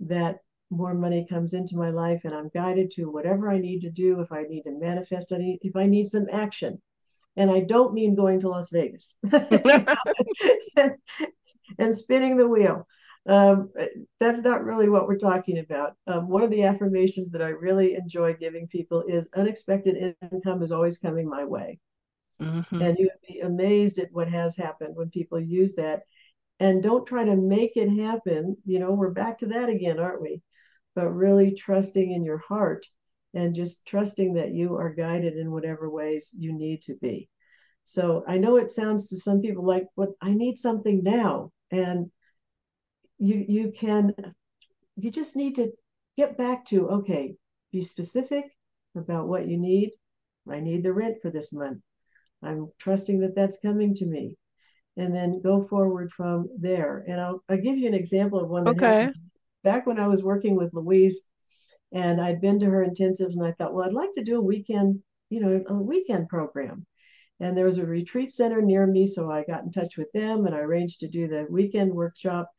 [0.00, 0.38] that
[0.70, 4.20] more money comes into my life and I'm guided to whatever I need to do.
[4.20, 6.80] If I need to manifest any, if I need some action.
[7.38, 9.14] And I don't mean going to Las Vegas
[11.78, 12.86] and spinning the wheel.
[13.28, 13.70] Um,
[14.18, 15.94] that's not really what we're talking about.
[16.08, 20.72] Um, one of the affirmations that I really enjoy giving people is unexpected income is
[20.72, 21.78] always coming my way.
[22.42, 22.82] Mm-hmm.
[22.82, 26.02] And you would be amazed at what has happened when people use that
[26.58, 28.56] and don't try to make it happen.
[28.64, 30.42] You know, we're back to that again, aren't we?
[30.96, 32.84] But really trusting in your heart
[33.34, 37.28] and just trusting that you are guided in whatever ways you need to be.
[37.84, 42.10] So I know it sounds to some people like, "What I need something now," and
[43.18, 44.14] you you can
[44.96, 45.72] you just need to
[46.16, 47.36] get back to okay,
[47.72, 48.44] be specific
[48.96, 49.92] about what you need.
[50.50, 51.80] I need the rent for this month.
[52.42, 54.36] I'm trusting that that's coming to me
[54.96, 57.04] and then go forward from there.
[57.08, 59.12] And I'll, I'll give you an example of one that happened Okay.
[59.64, 61.22] back when I was working with Louise,
[61.92, 64.42] and I'd been to her intensives, and I thought, well, I'd like to do a
[64.42, 66.86] weekend, you know, a weekend program.
[67.40, 70.46] And there was a retreat center near me, so I got in touch with them
[70.46, 72.50] and I arranged to do the weekend workshop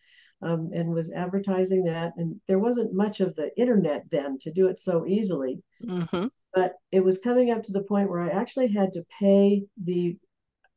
[0.42, 2.14] um, and was advertising that.
[2.16, 5.62] And there wasn't much of the internet then to do it so easily.
[5.84, 6.28] Mm-hmm.
[6.54, 10.18] But it was coming up to the point where I actually had to pay the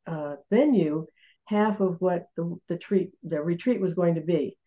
[0.05, 1.07] uh, venue
[1.45, 4.57] half of what the, the treat the retreat was going to be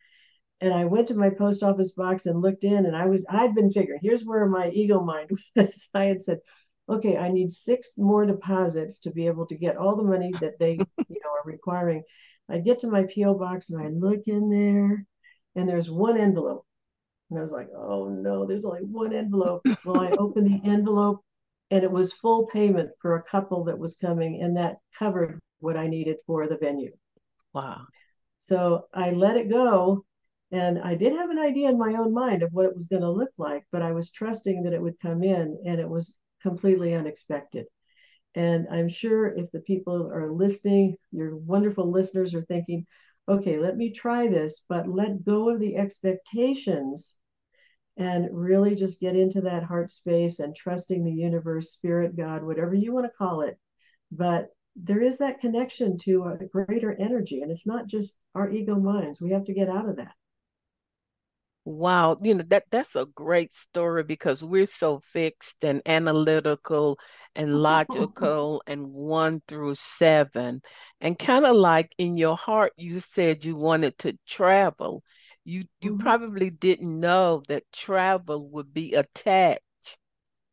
[0.60, 3.54] and I went to my post office box and looked in, and I was I'd
[3.54, 4.00] been figuring.
[4.02, 5.88] Here's where my ego mind was.
[5.94, 6.38] I had said,
[6.88, 10.58] okay, I need six more deposits to be able to get all the money that
[10.58, 10.72] they
[11.08, 12.02] you know are requiring.
[12.48, 15.04] I get to my PO box and I look in there,
[15.56, 16.64] and there's one envelope,
[17.30, 19.62] and I was like, oh no, there's only one envelope.
[19.84, 21.22] Well, I opened the envelope,
[21.70, 25.76] and it was full payment for a couple that was coming, and that covered what
[25.76, 26.92] I needed for the venue.
[27.52, 27.82] Wow.
[28.38, 30.04] So I let it go
[30.52, 33.02] and I did have an idea in my own mind of what it was going
[33.02, 36.16] to look like, but I was trusting that it would come in and it was
[36.42, 37.66] completely unexpected.
[38.34, 42.86] And I'm sure if the people are listening, your wonderful listeners are thinking,
[43.28, 47.16] okay, let me try this, but let go of the expectations
[47.96, 52.74] and really just get into that heart space and trusting the universe, spirit, God, whatever
[52.74, 53.58] you want to call it.
[54.12, 58.76] But there is that connection to a greater energy, and it's not just our ego
[58.76, 59.20] minds.
[59.20, 60.12] We have to get out of that.
[61.66, 66.98] Wow, you know that that's a great story because we're so fixed and analytical
[67.34, 70.62] and logical and one through seven.
[71.00, 75.02] And kind of like in your heart you said you wanted to travel.
[75.44, 75.98] You you Mhm.
[75.98, 79.60] probably didn't know that travel would be attached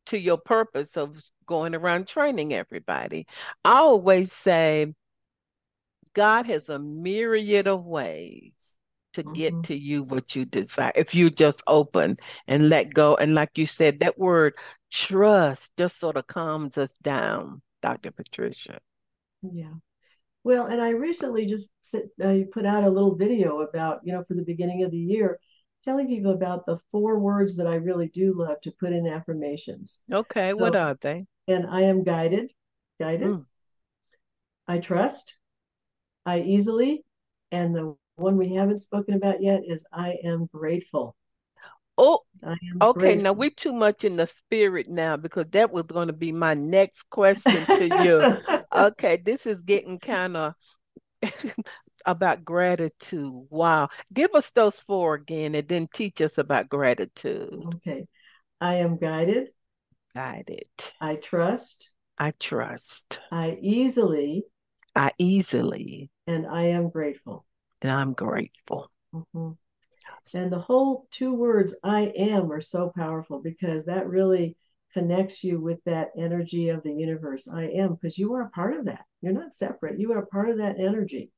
[0.07, 3.27] to your purpose of going around training everybody.
[3.65, 4.93] I always say
[6.15, 8.53] God has a myriad of ways
[9.13, 9.63] to get Mhm.
[9.63, 13.15] to you what you desire if you just open and let go.
[13.15, 14.53] And like you said, that word
[14.91, 18.11] trust just sort of calms us down, Dr.
[18.11, 18.79] Patricia.
[19.41, 19.73] Yeah.
[20.43, 24.23] Well, and I recently just sit, uh, put out a little video about, you know,
[24.27, 25.39] for the beginning of the year,
[25.85, 30.01] telling people about the four words that I really do love to put in affirmations.
[30.11, 31.25] Okay, what are they?
[31.47, 32.51] and I am guided,
[32.99, 33.45] guided, Mm.
[34.67, 35.37] I trust,
[36.25, 37.03] I easily,
[37.51, 41.15] and the one we haven't spoken about yet is I am grateful.
[41.97, 43.15] Oh, I am okay.
[43.15, 46.53] Now we're too much in the spirit now because that was going to be my
[46.53, 48.37] next question to you.
[48.75, 50.55] Okay, this is getting kind of
[52.07, 53.45] about gratitude.
[53.51, 53.89] Wow.
[54.11, 57.63] Give us those four again and then teach us about gratitude.
[57.75, 58.07] Okay.
[58.59, 59.49] I am guided,
[60.15, 60.69] Guided.
[60.99, 63.19] I trust, I trust.
[63.31, 64.45] I easily,
[64.95, 67.45] I easily, and I am grateful.
[67.83, 68.89] And I'm grateful.
[69.13, 69.57] Mhm.
[70.33, 74.57] And the whole two words, I am, are so powerful because that really
[74.93, 77.47] connects you with that energy of the universe.
[77.47, 79.05] I am, because you are a part of that.
[79.21, 81.31] You're not separate, you are part of that energy.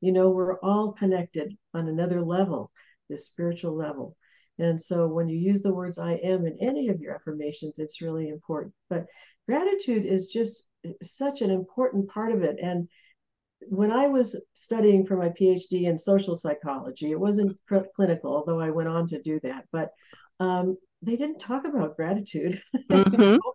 [0.00, 2.70] You know, we're all connected on another level,
[3.08, 4.16] this spiritual level.
[4.58, 8.00] And so when you use the words I am in any of your affirmations, it's
[8.00, 8.74] really important.
[8.88, 9.06] But
[9.46, 10.68] gratitude is just
[11.02, 12.58] such an important part of it.
[12.62, 12.88] And
[13.68, 18.60] when I was studying for my PhD in social psychology, it wasn't cl- clinical, although
[18.60, 19.66] I went on to do that.
[19.72, 19.90] But
[20.40, 22.62] um, they didn't talk about gratitude.
[22.90, 23.36] hmm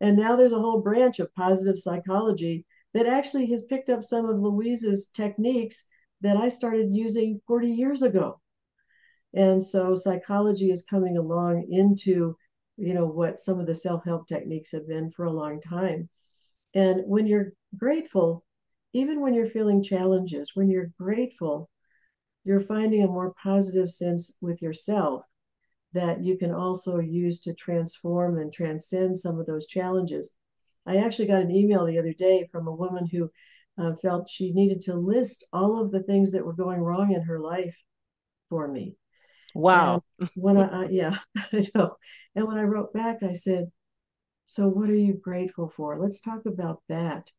[0.00, 4.26] And now there's a whole branch of positive psychology that actually has picked up some
[4.26, 5.82] of Louise's techniques
[6.22, 8.40] that I started using 40 years ago.
[9.34, 12.36] And so psychology is coming along into,
[12.76, 16.08] you know, what some of the self-help techniques have been for a long time.
[16.74, 18.45] And when you're grateful,
[18.96, 21.70] even when you're feeling challenges, when you're grateful,
[22.44, 25.24] you're finding a more positive sense with yourself
[25.92, 30.32] that you can also use to transform and transcend some of those challenges.
[30.86, 33.30] I actually got an email the other day from a woman who
[33.78, 37.22] uh, felt she needed to list all of the things that were going wrong in
[37.22, 37.76] her life
[38.50, 38.96] for me.
[39.70, 40.02] And Wow.
[40.34, 41.96] when I, I yeah, I know.
[42.34, 43.70] And when I wrote back, I said,
[44.46, 45.98] So what are you grateful for?
[46.00, 47.30] Let's talk about that.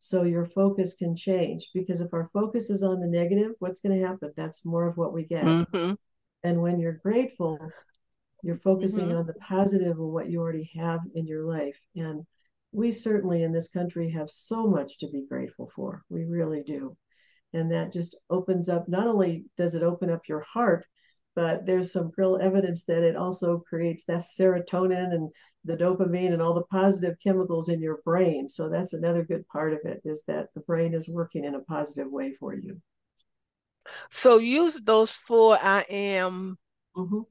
[0.00, 4.00] So your focus can change because if our focus is on the negative, what's going
[4.00, 4.32] to happen?
[4.36, 5.56] That's more of what we get.
[5.68, 5.94] hmm
[6.44, 7.74] And when you're grateful,
[8.42, 11.78] you're focusing hmm on the positive of what you already have in your life.
[11.96, 12.26] And
[12.72, 16.02] we certainly in this country have so much to be grateful for.
[16.10, 16.96] We really do.
[17.52, 20.86] And that just opens up, not only does it open up your heart,
[21.34, 25.30] but there's some real evidence that it also creates that serotonin and
[25.64, 28.48] the dopamine and all the positive chemicals in your brain.
[28.48, 31.60] So that's another good part of it is that the brain is working in a
[31.60, 32.80] positive way for you.
[34.10, 36.58] So use those four I am
[36.94, 37.24] Mhm.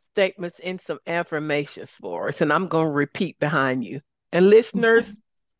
[0.00, 4.00] statements in some affirmations for us, and I'm going to repeat behind you.
[4.32, 5.06] And listeners,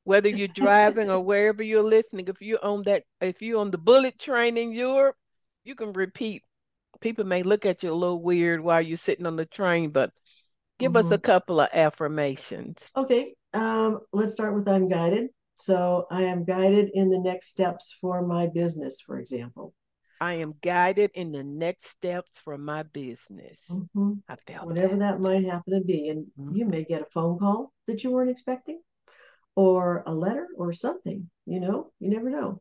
[0.05, 3.79] Whether you're driving or wherever you're listening, if you're on that, if you're on the
[3.79, 5.17] bullet train in Europe,
[5.65, 6.45] you can repeat.
[7.03, 10.11] People may look at you a little weird while you're sitting on the train, but
[10.79, 11.07] give mm-hmm.
[11.07, 12.79] us a couple of affirmations.
[12.97, 13.35] Okay.
[13.53, 15.29] Um, let's start with I'm guided.
[15.57, 19.75] So I am guided in the next steps for my business, for example.
[20.21, 23.59] I am guided in the next steps for my business.
[23.69, 24.13] Mm-hmm.
[24.29, 24.99] I felt whatever that.
[24.99, 25.21] that.
[25.21, 26.55] might happen to be, and mm-hmm.
[26.55, 28.81] you may get a phone call that you weren't expecting,
[29.57, 31.29] or a letter, or something.
[31.45, 32.61] You know, you never know.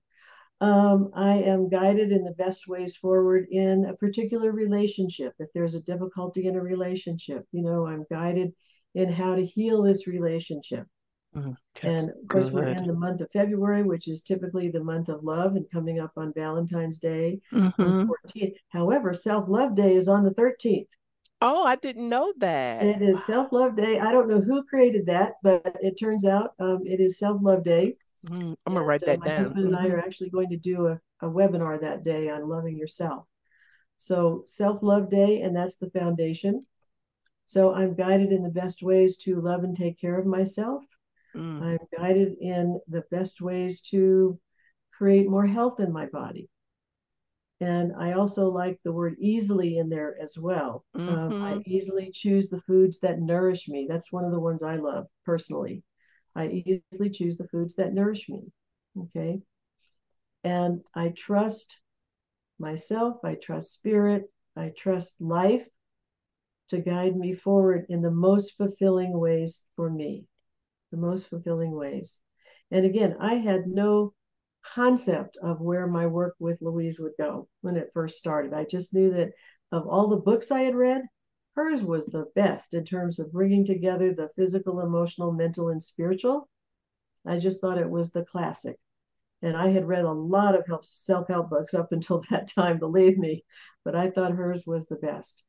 [0.62, 5.34] Um, I am guided in the best ways forward in a particular relationship.
[5.40, 8.54] If there's a difficulty in a relationship, you know, I'm guided
[8.94, 10.86] in how to heal this relationship.
[11.36, 12.56] Mm, and of course, good.
[12.56, 16.00] we're in the month of February, which is typically the month of love and coming
[16.00, 17.40] up on Valentine's Day.
[17.52, 18.44] Mm-hmm.
[18.70, 20.88] However, Self Love Day is on the 13th.
[21.42, 22.84] Oh, I didn't know that.
[22.84, 24.00] And it is Self Love Day.
[24.00, 27.64] I don't know who created that, but it turns out um, it is Self Love
[27.64, 27.96] Day.
[28.28, 29.36] Mm, I'm going to write that my down.
[29.36, 32.48] My husband and I are actually going to do a, a webinar that day on
[32.48, 33.26] loving yourself.
[33.98, 36.66] So, Self Love Day, and that's the foundation.
[37.46, 40.84] So, I'm guided in the best ways to love and take care of myself
[41.36, 41.62] Mm.
[41.62, 44.40] I'm guided in the best ways to
[44.92, 46.50] create more health in my body.
[47.60, 50.84] And I also like the word easily in there as well.
[50.96, 51.10] Mm-hmm.
[51.10, 51.62] Um, I mm-hmm.
[51.66, 53.86] easily choose the foods that nourish me.
[53.88, 55.84] That's one of the ones I love personally.
[56.36, 58.52] I easily choose the foods that nourish me.
[58.98, 59.42] Okay.
[60.44, 61.80] And I trust
[62.60, 65.68] myself, I trust spirit, I trust life
[66.70, 70.26] to guide me forward in the most fulfilling ways for me
[70.92, 72.18] the most fulfilling ways.
[72.70, 74.14] And again, I had no
[74.64, 78.54] concept of where my work with Louise would go when it first started.
[78.54, 79.32] I just knew that
[79.72, 81.02] of all the books I had read,
[81.56, 86.50] hers was the best in terms of bringing together the physical, emotional, mental, and spiritual.
[87.26, 88.78] I just thought it was the classic.
[89.42, 93.18] And I had read a lot of self help books up until that time, believe
[93.18, 93.44] me,
[93.84, 95.44] but I thought hers was the best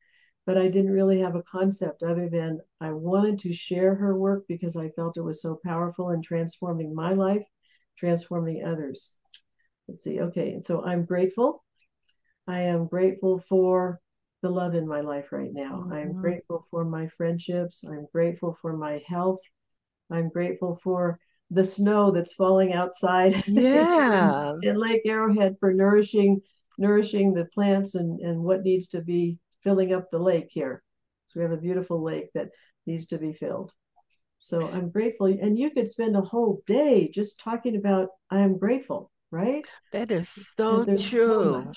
[0.45, 4.45] but I didn't really have a concept other than I wanted to share her work
[4.47, 7.45] because I felt it was so powerful in transforming my life,
[7.97, 9.13] transforming others.
[9.87, 10.19] Let's see.
[10.19, 10.61] Okay.
[10.65, 11.63] So I'm grateful.
[12.47, 14.01] I am grateful for
[14.43, 15.85] the love in my life right now.
[15.85, 15.93] Mm-hmm.
[15.93, 17.83] I'm grateful for my friendships.
[17.83, 19.39] I'm grateful for my health.
[20.11, 21.17] I'm grateful for
[21.49, 24.53] the snow that's falling outside yeah.
[24.61, 26.41] in, in Lake Arrowhead for nourishing
[26.77, 30.83] nourishing the plants and, and what needs to be filling up the lake here.
[31.27, 32.49] So we have a beautiful lake that
[32.85, 33.71] needs to be filled.
[34.39, 35.27] So I'm grateful.
[35.27, 39.63] And you could spend a whole day just talking about I am grateful, right?
[39.91, 40.27] That is
[40.57, 40.97] so true.
[40.99, 41.71] So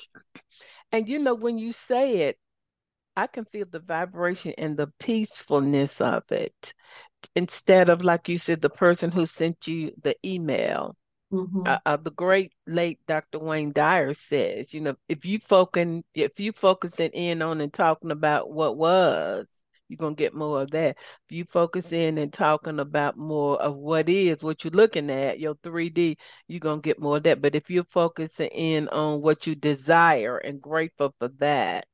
[0.92, 2.38] and you know, when you say it,
[3.16, 6.74] I can feel the vibration and the peacefulness of it.
[7.34, 10.96] Instead of, like you said, the person who sent you the email.
[11.32, 11.62] Mm-hmm.
[11.66, 13.40] Uh, uh, the great late Dr.
[13.40, 18.12] Wayne Dyer says, you know, if you focusing, if you focusing in on and talking
[18.12, 19.46] about what was,
[19.88, 20.96] you're gonna get more of that.
[21.28, 25.40] If you focus in and talking about more of what is, what you're looking at,
[25.40, 26.16] your 3D,
[26.48, 27.40] you're gonna get more of that.
[27.40, 31.86] But if you're focusing in on what you desire and grateful for that,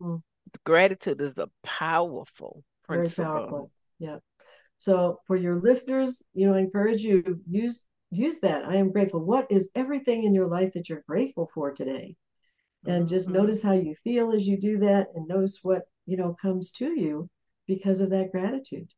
[0.00, 0.22] mm.
[0.64, 3.24] Gratitude is a powerful principle.
[3.24, 3.70] Very powerful.
[3.98, 4.18] Yeah.
[4.78, 8.64] So for your listeners, you know, I encourage you use use that.
[8.64, 9.20] I am grateful.
[9.20, 12.16] What is everything in your life that you're grateful for today?
[12.86, 13.38] And just mm-hmm.
[13.38, 16.98] notice how you feel as you do that and notice what, you know, comes to
[16.98, 17.28] you
[17.66, 18.88] because of that gratitude.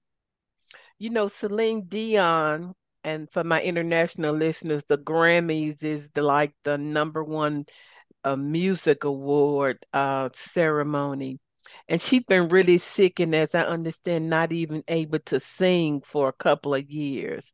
[0.99, 6.77] You know, Celine Dion, and for my international listeners, the Grammys is the like the
[6.77, 7.65] number one
[8.25, 11.39] uh, music award uh, ceremony.
[11.89, 16.29] And she's been really sick, and as I understand, not even able to sing for
[16.29, 17.51] a couple of years.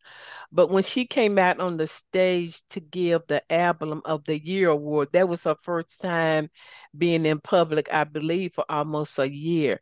[0.51, 4.71] But when she came out on the stage to give the Album of the Year
[4.71, 6.51] award, that was her first time
[6.97, 9.81] being in public, I believe, for almost a year.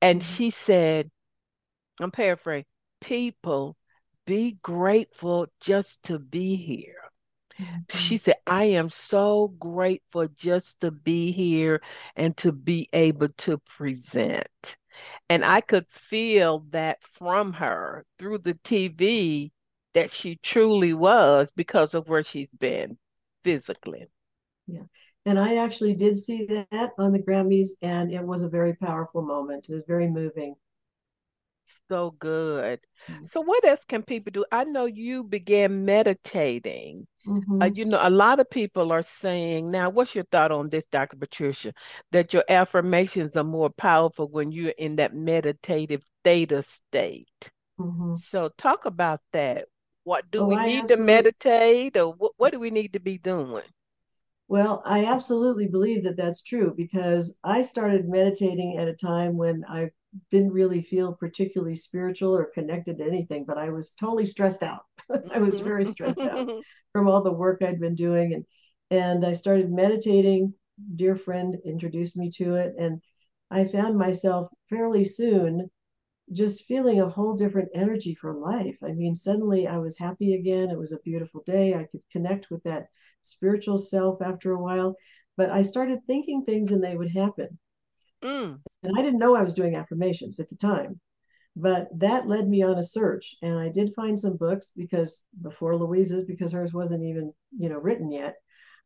[0.00, 0.34] And mm-hmm.
[0.34, 1.10] she said,
[2.00, 2.66] I'm paraphrasing,
[3.00, 3.76] people,
[4.26, 7.01] be grateful just to be here.
[7.60, 7.96] Mm-hmm.
[7.96, 11.82] She said, I am so grateful just to be here
[12.16, 14.76] and to be able to present.
[15.28, 19.50] And I could feel that from her through the TV
[19.94, 22.98] that she truly was because of where she's been
[23.44, 24.06] physically.
[24.66, 24.82] Yeah.
[25.24, 29.22] And I actually did see that on the Grammys, and it was a very powerful
[29.22, 29.66] moment.
[29.68, 30.56] It was very moving
[31.92, 32.80] so good.
[33.06, 33.24] Mm-hmm.
[33.32, 34.46] So, what else can people do?
[34.50, 37.06] I know you began meditating.
[37.26, 37.62] Uh, mm-hmm.
[37.62, 39.90] Uh, you know, a lot of people are saying now.
[39.90, 41.18] What's your thought on this, Dr.
[41.18, 41.74] Patricia?
[42.10, 47.50] That your affirmations are more powerful when you're in that meditative theta state.
[47.78, 48.14] Mm-hmm.
[48.30, 49.66] So, talk about that.
[50.04, 53.18] What do oh, we need to meditate or what, what do we need to be
[53.18, 53.62] doing?
[54.48, 59.64] Well, I absolutely believe that that's true because I started meditating at a time when
[59.68, 59.90] I
[60.30, 64.84] didn't really feel particularly spiritual or connected to anything, but I was totally stressed out.
[65.32, 66.48] I was very stressed out
[66.92, 68.44] from all the work I'd been doing and
[68.90, 70.52] and I started meditating.
[70.96, 73.00] Dear friend introduced me to it and
[73.50, 75.70] I found myself fairly soon
[76.32, 78.76] just feeling a whole different energy for life.
[78.82, 80.70] I mean, suddenly I was happy again.
[80.70, 81.74] It was a beautiful day.
[81.74, 82.88] I could connect with that
[83.22, 84.96] spiritual self after a while.
[85.36, 87.58] But I started thinking things and they would happen.
[88.22, 88.60] Mm.
[88.82, 91.00] And I didn't know I was doing affirmations at the time.
[91.54, 93.36] But that led me on a search.
[93.42, 97.78] And I did find some books because before Louise's, because hers wasn't even, you know,
[97.78, 98.36] written yet.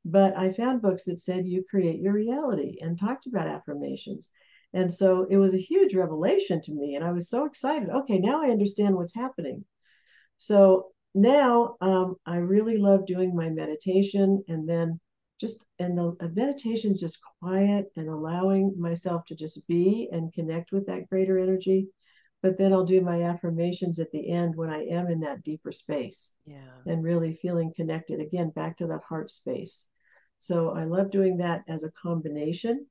[0.04, 4.30] But I found books that said you create your reality and talked about affirmations.
[4.72, 6.96] And so it was a huge revelation to me.
[6.96, 7.88] And I was so excited.
[7.88, 9.64] Okay, now I understand what's happening.
[10.38, 15.00] So now um, I really love doing my meditation and then
[15.40, 20.86] just, and the meditation just quiet and allowing myself to just be and connect with
[20.86, 21.88] that greater energy.
[22.42, 25.72] But then I'll do my affirmations at the end when I am in that deeper
[25.72, 26.30] space.
[26.46, 26.70] Yeah.
[26.86, 29.84] And really feeling connected again back to that heart space.
[30.38, 32.86] So I love doing that as a combination.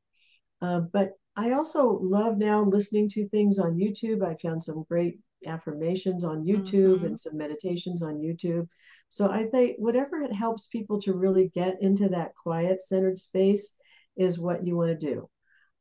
[0.61, 4.25] Uh, but I also love now listening to things on YouTube.
[4.25, 7.05] I found some great affirmations on YouTube mm-hmm.
[7.05, 8.67] and some meditations on YouTube.
[9.15, 13.73] So I think whatever it helps people to really get into that quiet centered space
[14.17, 15.29] is what you want to do.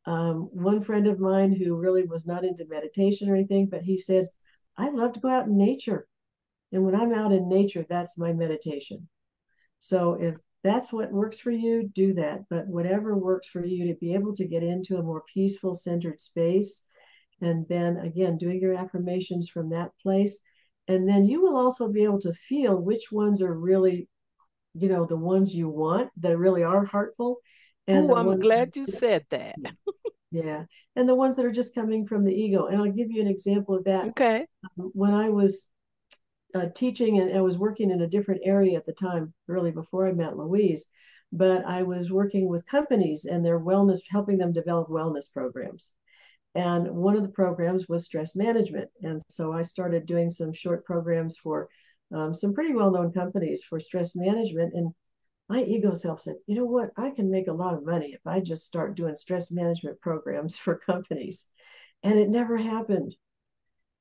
[0.07, 3.99] Um, one friend of mine who really was not into meditation or anything, but he
[3.99, 4.29] said,
[4.77, 6.07] I love to go out in nature.
[6.71, 9.09] And when I'm out in nature, that's my meditation.
[9.81, 12.45] So if that's what works for you, do that.
[12.49, 16.21] But whatever works for you to be able to get into a more peaceful, centered
[16.21, 16.85] space.
[17.41, 20.39] And then again, doing your affirmations from that place.
[20.89, 24.09] And then you will also be able to feel which ones are really,
[24.75, 27.39] you know, the ones you want that really are heartful.
[27.87, 29.57] And Ooh, I'm glad you said that.
[30.31, 30.65] yeah.
[30.97, 32.67] And the ones that are just coming from the ego.
[32.67, 34.09] And I'll give you an example of that.
[34.09, 34.47] Okay.
[34.79, 35.69] Um, when I was
[36.55, 40.07] uh, teaching and I was working in a different area at the time, really before
[40.07, 40.87] I met Louise.
[41.33, 45.91] But I was working with companies and their wellness, helping them develop wellness programs.
[46.55, 48.91] And one of the programs was stress management.
[49.03, 51.69] And so I started doing some short programs for
[52.15, 54.73] um, some pretty well known companies for stress management.
[54.75, 54.93] And
[55.49, 56.91] my ego self said, you know what?
[56.97, 60.57] I can make a lot of money if I just start doing stress management programs
[60.65, 61.49] for companies.
[62.03, 63.17] And it never happened.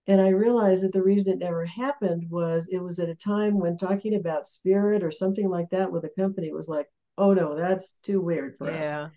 [0.05, 3.57] And I realized that the reason it never happened was it was at a time
[3.57, 6.87] when talking about spirit or something like that with a company was like,
[7.17, 9.03] oh no, that's too weird for yeah.
[9.03, 9.11] us.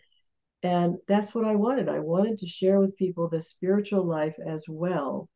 [0.62, 1.88] And that's what I wanted.
[1.88, 5.28] I wanted to share with people the spiritual life as well.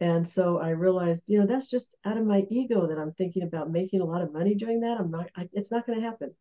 [0.00, 3.42] And so I realized, you know, that's just out of my ego that I'm thinking
[3.42, 4.98] about making a lot of money doing that.
[4.98, 6.34] I'm not, I, it's not going to happen.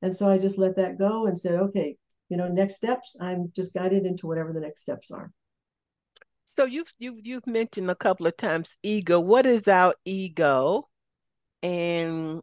[0.00, 1.96] And so I just let that go and said, okay,
[2.28, 5.30] you know, next steps, I'm just guided into whatever the next steps are.
[6.44, 9.20] So you've you've you've mentioned a couple of times ego.
[9.20, 10.88] What is our ego,
[11.62, 12.42] and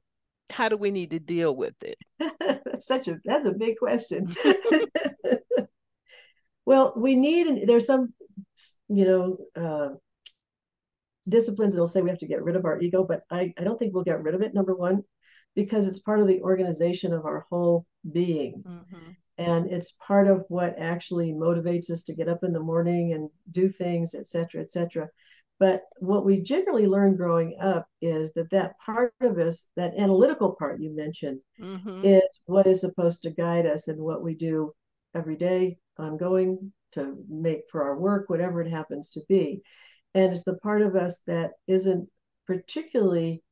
[0.50, 1.98] how do we need to deal with it?
[2.40, 4.36] that's such a that's a big question.
[6.66, 8.14] well, we need there's some
[8.88, 9.90] you know uh,
[11.28, 13.78] disciplines that'll say we have to get rid of our ego, but I I don't
[13.78, 14.54] think we'll get rid of it.
[14.54, 15.04] Number one,
[15.56, 18.64] because it's part of the organization of our whole being.
[18.66, 23.14] Mm-hmm and it's part of what actually motivates us to get up in the morning
[23.14, 25.08] and do things et cetera et cetera
[25.60, 30.56] but what we generally learn growing up is that that part of us that analytical
[30.58, 32.06] part you mentioned mm-hmm.
[32.06, 34.74] is what is supposed to guide us in what we do
[35.16, 39.62] every day ongoing to make for our work whatever it happens to be
[40.14, 42.08] and it's the part of us that isn't
[42.48, 43.44] particularly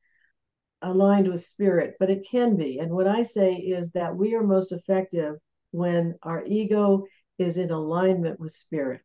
[0.82, 4.42] aligned with spirit but it can be and what i say is that we are
[4.42, 5.36] most effective
[5.72, 7.04] when our ego
[7.38, 9.02] is in alignment with spirit.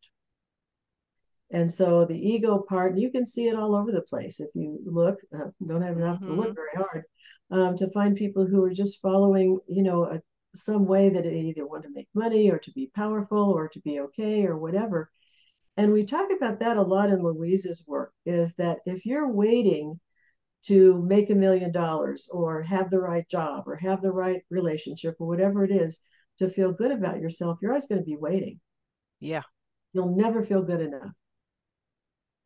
[1.54, 4.80] And so the ego part, you can see it all over the place if you
[4.86, 5.20] look.
[5.34, 6.28] Uh, don't have enough mm-hmm.
[6.28, 6.56] to look mm-hmm.
[6.56, 7.04] very hard
[7.52, 10.22] um, to find people who are just following, you know, a,
[10.56, 13.80] some way that they either want to make money or to be powerful or to
[13.82, 15.12] be okay or whatever.
[15.78, 18.14] And we talk about that a lot in Louise's work.
[18.26, 20.00] Is that if you're waiting
[20.64, 25.16] to make a million dollars or have the right job or have the right relationship
[25.20, 26.02] or whatever it is,
[26.40, 28.60] to feel good about yourself, you're always going to be waiting.
[29.20, 29.44] Yeah.
[29.94, 31.12] You'll never feel good enough.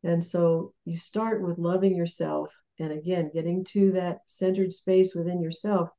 [0.04, 5.40] And so you start with loving yourself and again, getting to that centered space within
[5.40, 5.90] yourself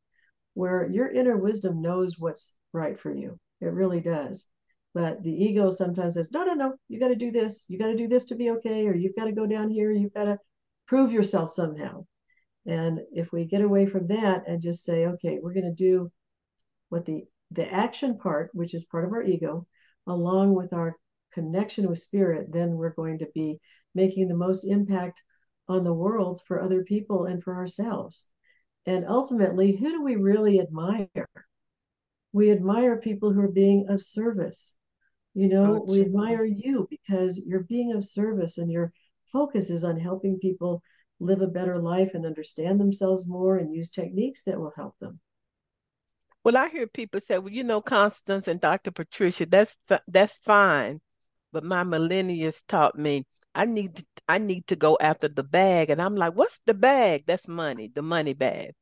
[0.53, 3.37] where your inner wisdom knows what's right for you.
[3.61, 4.45] It really does.
[4.93, 7.65] But the ego sometimes says, no, no, no, you got to do this.
[7.67, 8.87] You got to do this to be okay.
[8.87, 9.91] Or you've got to go down here.
[9.91, 10.39] You've got to
[10.87, 12.05] prove yourself somehow.
[12.65, 16.11] And if we get away from that and just say, okay, we're going to do
[16.89, 19.65] what the the action part, which is part of our ego,
[20.07, 20.95] along with our
[21.33, 23.59] connection with spirit, then we're going to be
[23.95, 25.21] making the most impact
[25.67, 28.27] on the world for other people and for ourselves.
[28.85, 31.29] And ultimately, who do we really admire?
[32.31, 34.75] We admire people who are being of service.
[35.33, 38.91] You know, we admire you because you're being of service and your
[39.31, 40.81] focus is on helping people
[41.19, 45.19] live a better life and understand themselves more and use techniques that will help them.
[46.43, 48.91] Well, I hear people say, "Well, you know, Constance and Dr.
[48.91, 49.75] Patricia, that's
[50.07, 51.01] that's fine,"
[51.51, 53.25] but my millennials taught me
[53.55, 56.73] I need to, I need to go after the bag, and I'm like, "What's the
[56.73, 57.23] bag?
[57.25, 58.73] That's money, the money bag."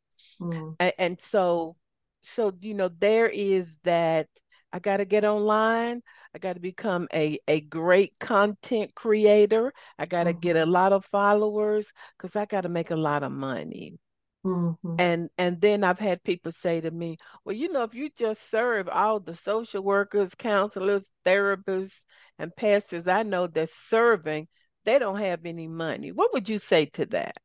[0.41, 0.75] Mm.
[0.79, 1.75] And, and so,
[2.21, 4.27] so you know, there is that.
[4.73, 6.03] I got to get online.
[6.35, 9.73] I got to become a a great content creator.
[9.97, 10.41] I got to mm-hmm.
[10.41, 11.87] get a lot of followers
[12.17, 13.97] because I got to make a lot of money.
[14.45, 14.95] Mm-hmm.
[14.99, 18.41] And and then I've had people say to me, well, you know, if you just
[18.51, 21.93] serve all the social workers, counselors, therapists,
[22.39, 24.47] and pastors I know that's serving,
[24.85, 26.11] they don't have any money.
[26.11, 27.37] What would you say to that?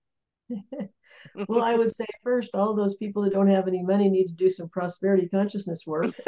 [1.49, 4.35] well, I would say first, all those people that don't have any money need to
[4.35, 6.15] do some prosperity consciousness work.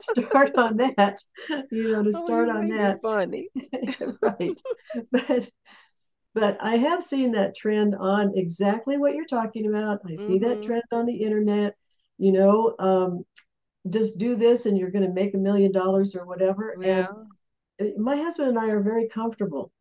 [0.00, 1.18] start on that,
[1.70, 3.00] you know, to oh, start oh, on that.
[3.02, 3.48] Funny,
[4.20, 4.60] right?
[5.12, 5.48] But
[6.34, 10.00] but I have seen that trend on exactly what you're talking about.
[10.06, 10.48] I see mm-hmm.
[10.48, 11.74] that trend on the internet.
[12.18, 13.24] You know, um,
[13.90, 16.74] just do this and you're going to make a million dollars or whatever.
[16.80, 17.06] Yeah.
[17.78, 19.72] And my husband and I are very comfortable.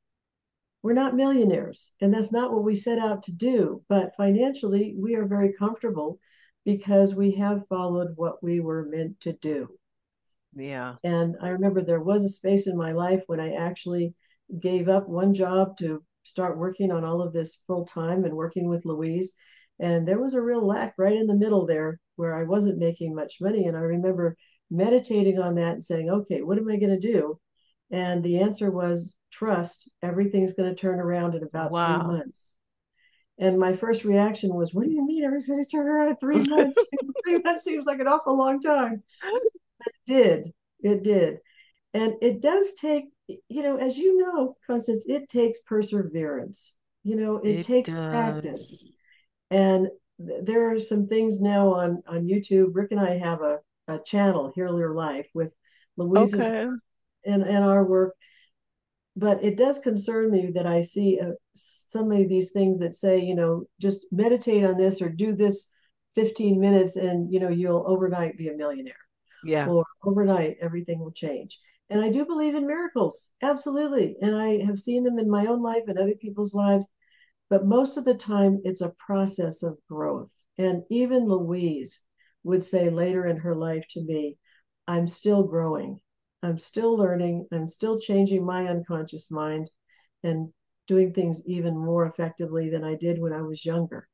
[0.83, 3.81] We're not millionaires, and that's not what we set out to do.
[3.89, 6.19] But financially, we are very comfortable
[6.65, 9.69] because we have followed what we were meant to do.
[10.55, 10.95] Yeah.
[11.03, 14.13] And I remember there was a space in my life when I actually
[14.59, 18.67] gave up one job to start working on all of this full time and working
[18.67, 19.31] with Louise.
[19.79, 23.13] And there was a real lack right in the middle there where I wasn't making
[23.15, 23.65] much money.
[23.65, 24.35] And I remember
[24.71, 27.39] meditating on that and saying, okay, what am I going to do?
[27.91, 29.91] And the answer was trust.
[30.01, 31.99] Everything's going to turn around in about wow.
[31.99, 32.51] three months.
[33.39, 36.15] And my first reaction was, what do you mean everything's going to turn around in
[36.17, 36.77] three months?
[37.23, 39.03] three months seems like an awful long time.
[39.21, 40.53] But it did.
[40.81, 41.37] It did.
[41.93, 46.73] And it does take you know, as you know, Constance, it takes perseverance.
[47.03, 48.09] You know, it, it takes does.
[48.09, 48.83] practice.
[49.51, 49.87] And
[50.25, 52.69] th- there are some things now on on YouTube.
[52.73, 55.53] Rick and I have a, a channel, Heal Your Life, with
[55.97, 56.67] Louise's okay.
[57.25, 58.15] and, and our work.
[59.15, 63.19] But it does concern me that I see uh, some of these things that say,
[63.19, 65.69] you know, just meditate on this or do this
[66.13, 68.93] 15 minutes and, you know, you'll overnight be a millionaire.
[69.43, 69.67] Yeah.
[69.67, 71.59] Or overnight everything will change.
[71.89, 74.17] And I do believe in miracles, absolutely.
[74.21, 76.87] And I have seen them in my own life and other people's lives.
[77.49, 80.29] But most of the time, it's a process of growth.
[80.57, 82.01] And even Louise
[82.43, 84.37] would say later in her life to me,
[84.87, 85.99] I'm still growing.
[86.43, 87.47] I'm still learning.
[87.51, 89.69] I'm still changing my unconscious mind
[90.23, 90.53] and
[90.87, 94.07] doing things even more effectively than I did when I was younger.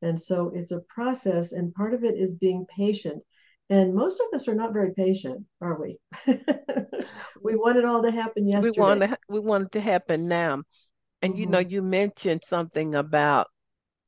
[0.00, 3.22] And so it's a process, and part of it is being patient
[3.72, 5.96] and most of us are not very patient, are we?
[7.42, 8.70] we want it all to happen yesterday.
[8.70, 10.62] We want to, we want it to happen now.
[11.22, 11.40] And mm-hmm.
[11.40, 11.70] you know, mm-hmm.
[11.70, 13.48] you mentioned something about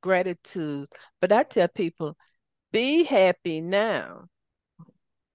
[0.03, 0.89] gratitude,
[1.21, 2.17] but I tell people,
[2.73, 4.27] be happy now.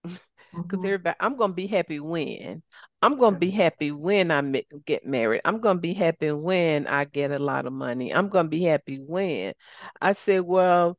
[0.51, 0.85] Because mm-hmm.
[0.85, 2.63] everybody, I'm gonna be happy when
[3.03, 4.41] I'm gonna be happy when I
[4.83, 5.41] get married.
[5.45, 8.11] I'm gonna be happy when I get a lot of money.
[8.11, 9.53] I'm gonna be happy when
[10.01, 10.97] I said, well,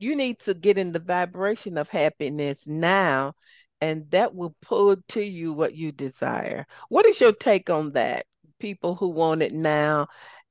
[0.00, 3.34] you need to get in the vibration of happiness now
[3.80, 8.26] and that will pull to you what you desire what is your take on that
[8.60, 10.06] people who want it now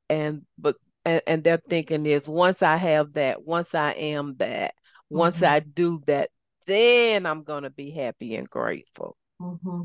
[0.09, 4.73] and but and, and their thinking is once i have that once i am that
[5.09, 5.45] once mm-hmm.
[5.45, 6.29] i do that
[6.67, 9.83] then i'm going to be happy and grateful mm-hmm.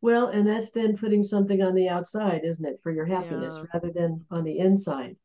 [0.00, 3.64] well and that's then putting something on the outside isn't it for your happiness yeah.
[3.74, 5.16] rather than on the inside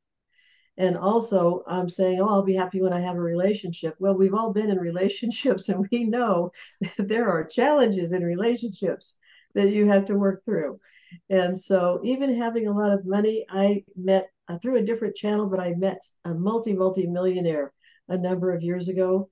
[0.78, 4.34] and also i'm saying oh i'll be happy when i have a relationship well we've
[4.34, 9.14] all been in relationships and we know that there are challenges in relationships
[9.54, 10.80] that you have to work through
[11.30, 15.48] and so even having a lot of money i met uh, through a different channel
[15.48, 17.72] but i met a multi multi millionaire
[18.10, 19.30] a number of years ago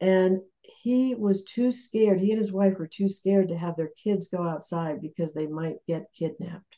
[0.00, 3.90] and he was too scared he and his wife were too scared to have their
[4.02, 6.76] kids go outside because they might get kidnapped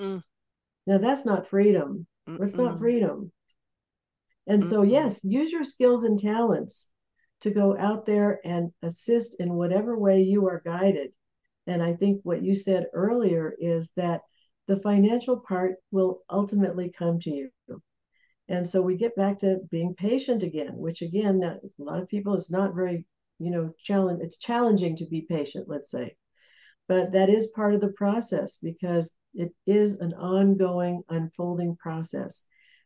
[0.00, 0.22] mm.
[0.86, 2.38] now that's not freedom Mm-mm.
[2.38, 3.32] That's not freedom.
[4.46, 4.68] And Mm-mm.
[4.68, 6.86] so, yes, use your skills and talents
[7.40, 11.12] to go out there and assist in whatever way you are guided.
[11.68, 14.22] And I think what you said earlier is that
[14.66, 17.50] the financial part will ultimately come to you.
[18.48, 22.34] And so we get back to being patient again, which again, a lot of people
[22.34, 23.04] is not very,
[23.38, 24.20] you know, challenge.
[24.22, 26.16] It's challenging to be patient, let's say,
[26.88, 32.44] but that is part of the process because it is an ongoing, unfolding process.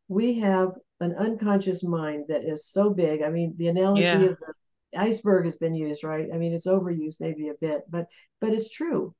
[0.08, 3.22] We have an unconscious mind that is so big.
[3.22, 4.20] I mean, the analogy yeah.
[4.20, 4.54] of the
[4.96, 6.28] iceberg has been used, right?
[6.32, 8.06] I mean, it's overused maybe a bit, but
[8.40, 9.14] but it's true.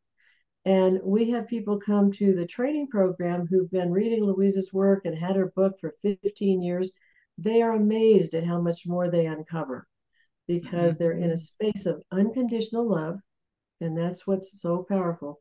[0.65, 5.17] And we have people come to the training program who've been reading Louise's work and
[5.17, 6.93] had her book for 15 years.
[7.39, 9.89] They are amazed at how much more they uncover
[10.47, 11.03] because mm-hmm.
[11.03, 13.19] they're in a space of unconditional love.
[13.81, 15.41] And that's what's so powerful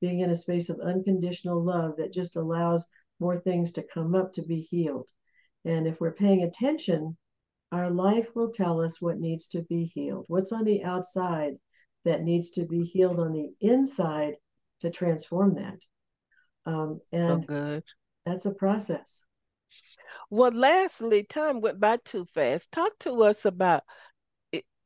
[0.00, 2.86] being in a space of unconditional love that just allows
[3.20, 5.08] more things to come up to be healed.
[5.64, 7.16] And if we're paying attention,
[7.72, 10.24] our life will tell us what needs to be healed.
[10.28, 11.54] What's on the outside
[12.04, 14.34] that needs to be healed on the inside
[14.80, 15.78] to transform that.
[16.64, 17.84] Um, and good.
[18.24, 19.20] that's a process.
[20.30, 22.70] Well, lastly, time went by too fast.
[22.72, 23.82] Talk to us about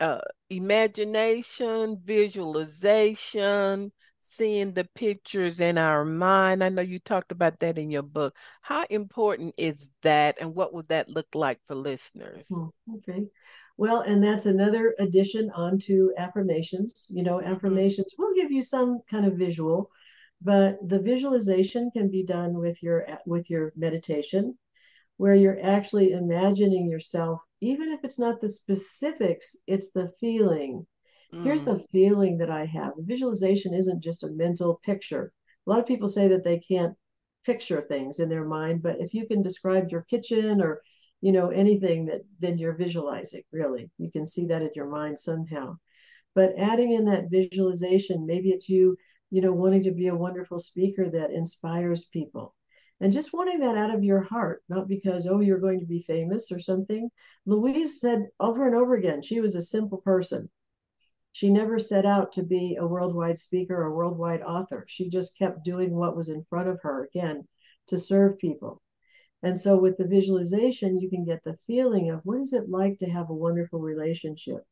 [0.00, 0.20] uh,
[0.50, 3.92] imagination, visualization,
[4.36, 6.62] seeing the pictures in our mind.
[6.62, 8.34] I know you talked about that in your book.
[8.60, 12.44] How important is that, and what would that look like for listeners?
[12.48, 12.66] Hmm,
[12.96, 13.26] okay.
[13.76, 17.06] Well, and that's another addition onto affirmations.
[17.08, 17.52] You know, mm-hmm.
[17.52, 19.90] affirmations will give you some kind of visual,
[20.40, 24.58] but the visualization can be done with your with your meditation,
[25.16, 30.86] where you're actually imagining yourself, even if it's not the specifics, it's the feeling.
[31.34, 31.44] Mm.
[31.44, 32.92] Here's the feeling that I have.
[32.98, 35.32] Visualization isn't just a mental picture.
[35.66, 36.96] A lot of people say that they can't
[37.44, 40.82] picture things in their mind, but if you can describe your kitchen or
[41.22, 45.18] you know anything that then you're visualizing really you can see that in your mind
[45.18, 45.76] somehow
[46.34, 48.96] but adding in that visualization maybe it's you
[49.30, 52.54] you know wanting to be a wonderful speaker that inspires people
[53.00, 56.02] and just wanting that out of your heart not because oh you're going to be
[56.06, 57.08] famous or something
[57.46, 60.48] louise said over and over again she was a simple person
[61.32, 65.64] she never set out to be a worldwide speaker or worldwide author she just kept
[65.64, 67.46] doing what was in front of her again
[67.88, 68.82] to serve people
[69.42, 72.98] and so with the visualization, you can get the feeling of what is it like
[72.98, 74.64] to have a wonderful relationship?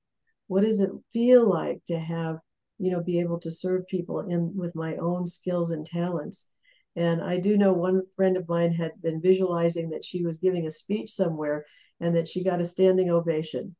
[0.47, 2.39] What does it feel like to have,
[2.79, 6.47] you know, be able to serve people in with my own skills and talents?
[6.95, 10.67] And I do know one friend of mine had been visualizing that she was giving
[10.67, 11.67] a speech somewhere
[12.01, 13.75] and that she got a standing ovation.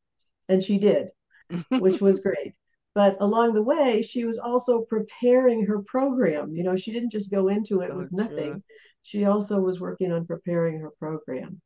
[0.49, 1.09] And she did,
[1.69, 2.53] which was great.
[2.93, 6.53] But along the way, she was also preparing her program.
[6.53, 8.63] You know, she didn't just go into it with nothing
[9.03, 11.61] she also was working on preparing her program.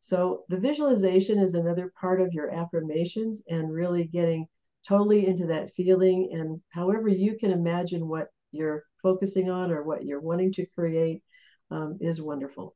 [0.00, 4.46] So the visualization is another part of your affirmations and really getting
[4.88, 10.06] totally into that feeling and however you can imagine what you're focusing on or what
[10.06, 11.22] you're wanting to create
[11.70, 12.74] um, is wonderful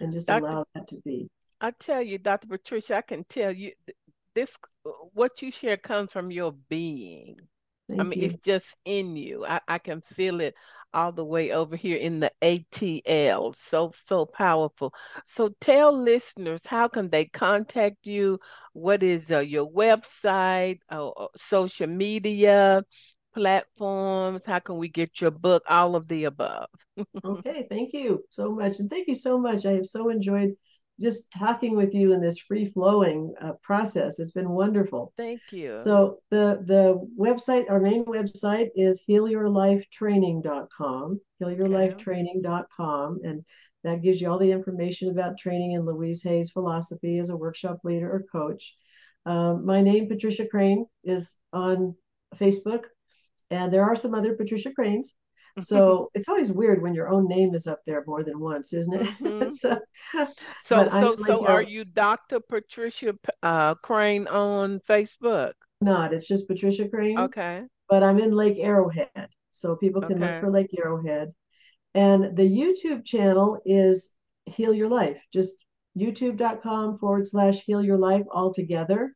[0.00, 0.44] and just Dr.
[0.44, 1.30] allow that to be.
[1.60, 2.48] I tell you, Dr.
[2.48, 3.70] Patricia, I can tell you
[4.38, 4.50] this
[5.12, 7.36] what you share comes from your being.
[7.88, 8.26] Thank I mean, you.
[8.26, 9.44] it's just in you.
[9.46, 10.54] I, I can feel it
[10.92, 13.54] all the way over here in the ATL.
[13.70, 14.92] So, so powerful.
[15.34, 18.38] So tell listeners, how can they contact you?
[18.74, 22.84] What is uh, your website, uh, uh social media
[23.34, 24.42] platforms?
[24.46, 25.62] How can we get your book?
[25.68, 26.68] All of the above.
[27.24, 28.78] okay, thank you so much.
[28.78, 29.66] And thank you so much.
[29.66, 30.54] I have so enjoyed
[31.00, 34.18] just talking with you in this free flowing uh, process.
[34.18, 35.14] It's been wonderful.
[35.16, 35.78] Thank you.
[35.78, 43.42] So the the website, our main website is healyourlifetraining.com, healyourlifetraining.com, and
[43.84, 47.78] that gives you all the information about training in Louise Hay's philosophy as a workshop
[47.84, 48.74] leader or coach.
[49.24, 51.94] Um, my name, Patricia Crane, is on
[52.36, 52.82] Facebook,
[53.50, 55.14] and there are some other Patricia Cranes.
[55.62, 58.94] So it's always weird when your own name is up there more than once, isn't
[58.94, 59.06] it?
[59.20, 59.50] Mm-hmm.
[59.50, 59.78] so,
[60.12, 60.26] so,
[60.66, 62.40] so, so are you Dr.
[62.40, 65.52] Patricia uh, Crane on Facebook?
[65.80, 66.12] Not.
[66.12, 67.18] It's just Patricia Crane.
[67.18, 67.62] Okay.
[67.88, 70.32] But I'm in Lake Arrowhead, so people can okay.
[70.32, 71.32] look for Lake Arrowhead.
[71.94, 74.12] And the YouTube channel is
[74.46, 75.18] Heal Your Life.
[75.32, 75.54] Just
[75.96, 79.14] youtube.com forward slash Heal Your Life all together.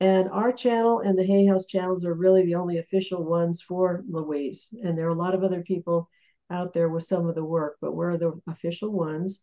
[0.00, 4.02] And our channel and the Hay House channels are really the only official ones for
[4.08, 4.68] Louise.
[4.82, 6.08] And there are a lot of other people
[6.50, 9.40] out there with some of the work, but we're the official ones.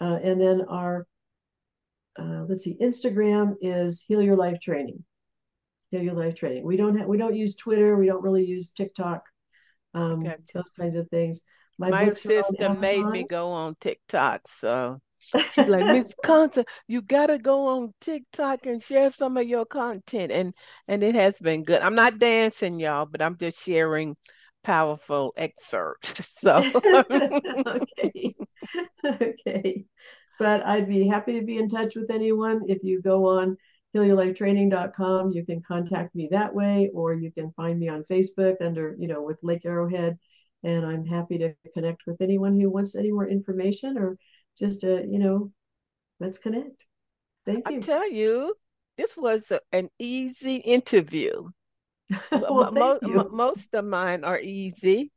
[0.00, 1.06] Uh, and then our,
[2.18, 5.04] uh, let's see, Instagram is Heal Your Life Training.
[5.90, 6.64] Heal Your Life Training.
[6.64, 7.96] We don't have, we don't use Twitter.
[7.96, 9.24] We don't really use TikTok.
[9.92, 10.36] Um, okay.
[10.54, 11.40] Those kinds of things.
[11.78, 15.00] My, My sister made me go on TikTok, so
[15.50, 20.32] She's like, Miss Constance, you gotta go on TikTok and share some of your content.
[20.32, 20.54] And
[20.88, 21.82] and it has been good.
[21.82, 24.16] I'm not dancing, y'all, but I'm just sharing
[24.64, 26.12] powerful excerpts.
[26.42, 26.62] So
[27.66, 28.34] okay.
[29.04, 29.84] Okay.
[30.38, 32.62] but I'd be happy to be in touch with anyone.
[32.68, 33.56] If you go on
[33.94, 38.94] healyourlifetraining.com, you can contact me that way, or you can find me on Facebook under,
[38.98, 40.18] you know, with Lake Arrowhead.
[40.62, 44.18] And I'm happy to connect with anyone who wants any more information or
[44.58, 45.52] just, uh, you know,
[46.20, 46.84] let's connect.
[47.44, 47.76] Thank you.
[47.76, 48.54] I tell you,
[48.96, 51.48] this was a, an easy interview.
[52.32, 55.10] well, most, most of mine are easy.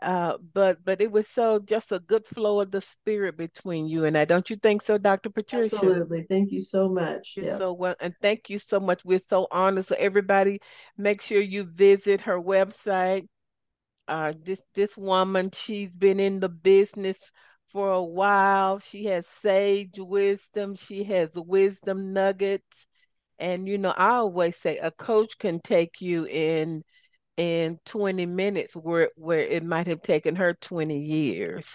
[0.00, 4.04] Uh, but but it was so just a good flow of the spirit between you
[4.04, 4.24] and I.
[4.24, 5.28] Don't you think so, Dr.
[5.28, 5.74] Patricia?
[5.74, 6.24] Absolutely.
[6.28, 7.34] Thank you so much.
[7.36, 7.58] You're yeah.
[7.58, 9.04] so well, and thank you so much.
[9.04, 9.88] We're so honored.
[9.88, 10.60] So everybody,
[10.96, 13.26] make sure you visit her website.
[14.06, 17.18] Uh, this this woman, she's been in the business
[17.72, 18.80] for a while.
[18.80, 20.76] She has sage wisdom.
[20.76, 22.86] She has wisdom nuggets.
[23.38, 26.82] And you know, I always say a coach can take you in
[27.36, 31.66] in 20 minutes where where it might have taken her 20 years.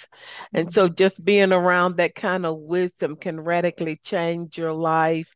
[0.53, 0.73] And mm-hmm.
[0.73, 5.33] so just being around that kind of wisdom can radically change your life.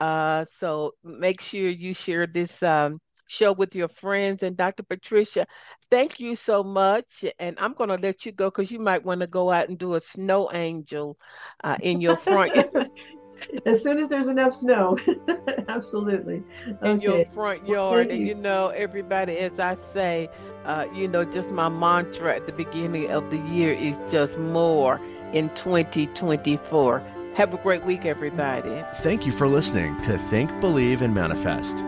[0.00, 4.42] Uh, so make sure you share this um, show with your friends.
[4.42, 4.82] And Dr.
[4.82, 5.46] Patricia,
[5.94, 7.24] thank you so much.
[7.38, 9.78] And I'm going to let you go because you might want to go out and
[9.78, 11.16] do a snow angel
[11.62, 12.52] uh, in your front.
[13.66, 14.98] as soon as there's enough snow.
[15.68, 16.42] Absolutely.
[16.82, 18.08] In your front yard.
[18.08, 18.26] Well, and you.
[18.26, 20.28] you know, everybody, as I say,
[20.64, 25.00] uh, you know, just my mantra at the beginning of the year is just more
[25.32, 27.02] in 2024.
[27.36, 28.84] Have a great week, everybody.
[28.96, 31.82] Thank you for listening to Think, Believe, and Manifest.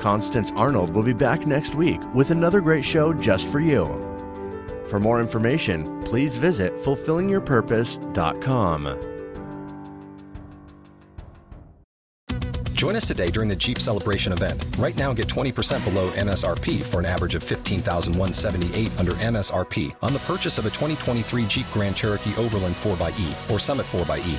[0.00, 3.84] Constance Arnold will be back next week with another great show just for you.
[4.86, 9.06] For more information, please visit fulfillingyourpurpose.com.
[12.72, 14.64] Join us today during the Jeep Celebration event.
[14.78, 20.18] Right now, get 20% below MSRP for an average of 15178 under MSRP on the
[20.20, 24.38] purchase of a 2023 Jeep Grand Cherokee Overland 4xE or Summit 4xE.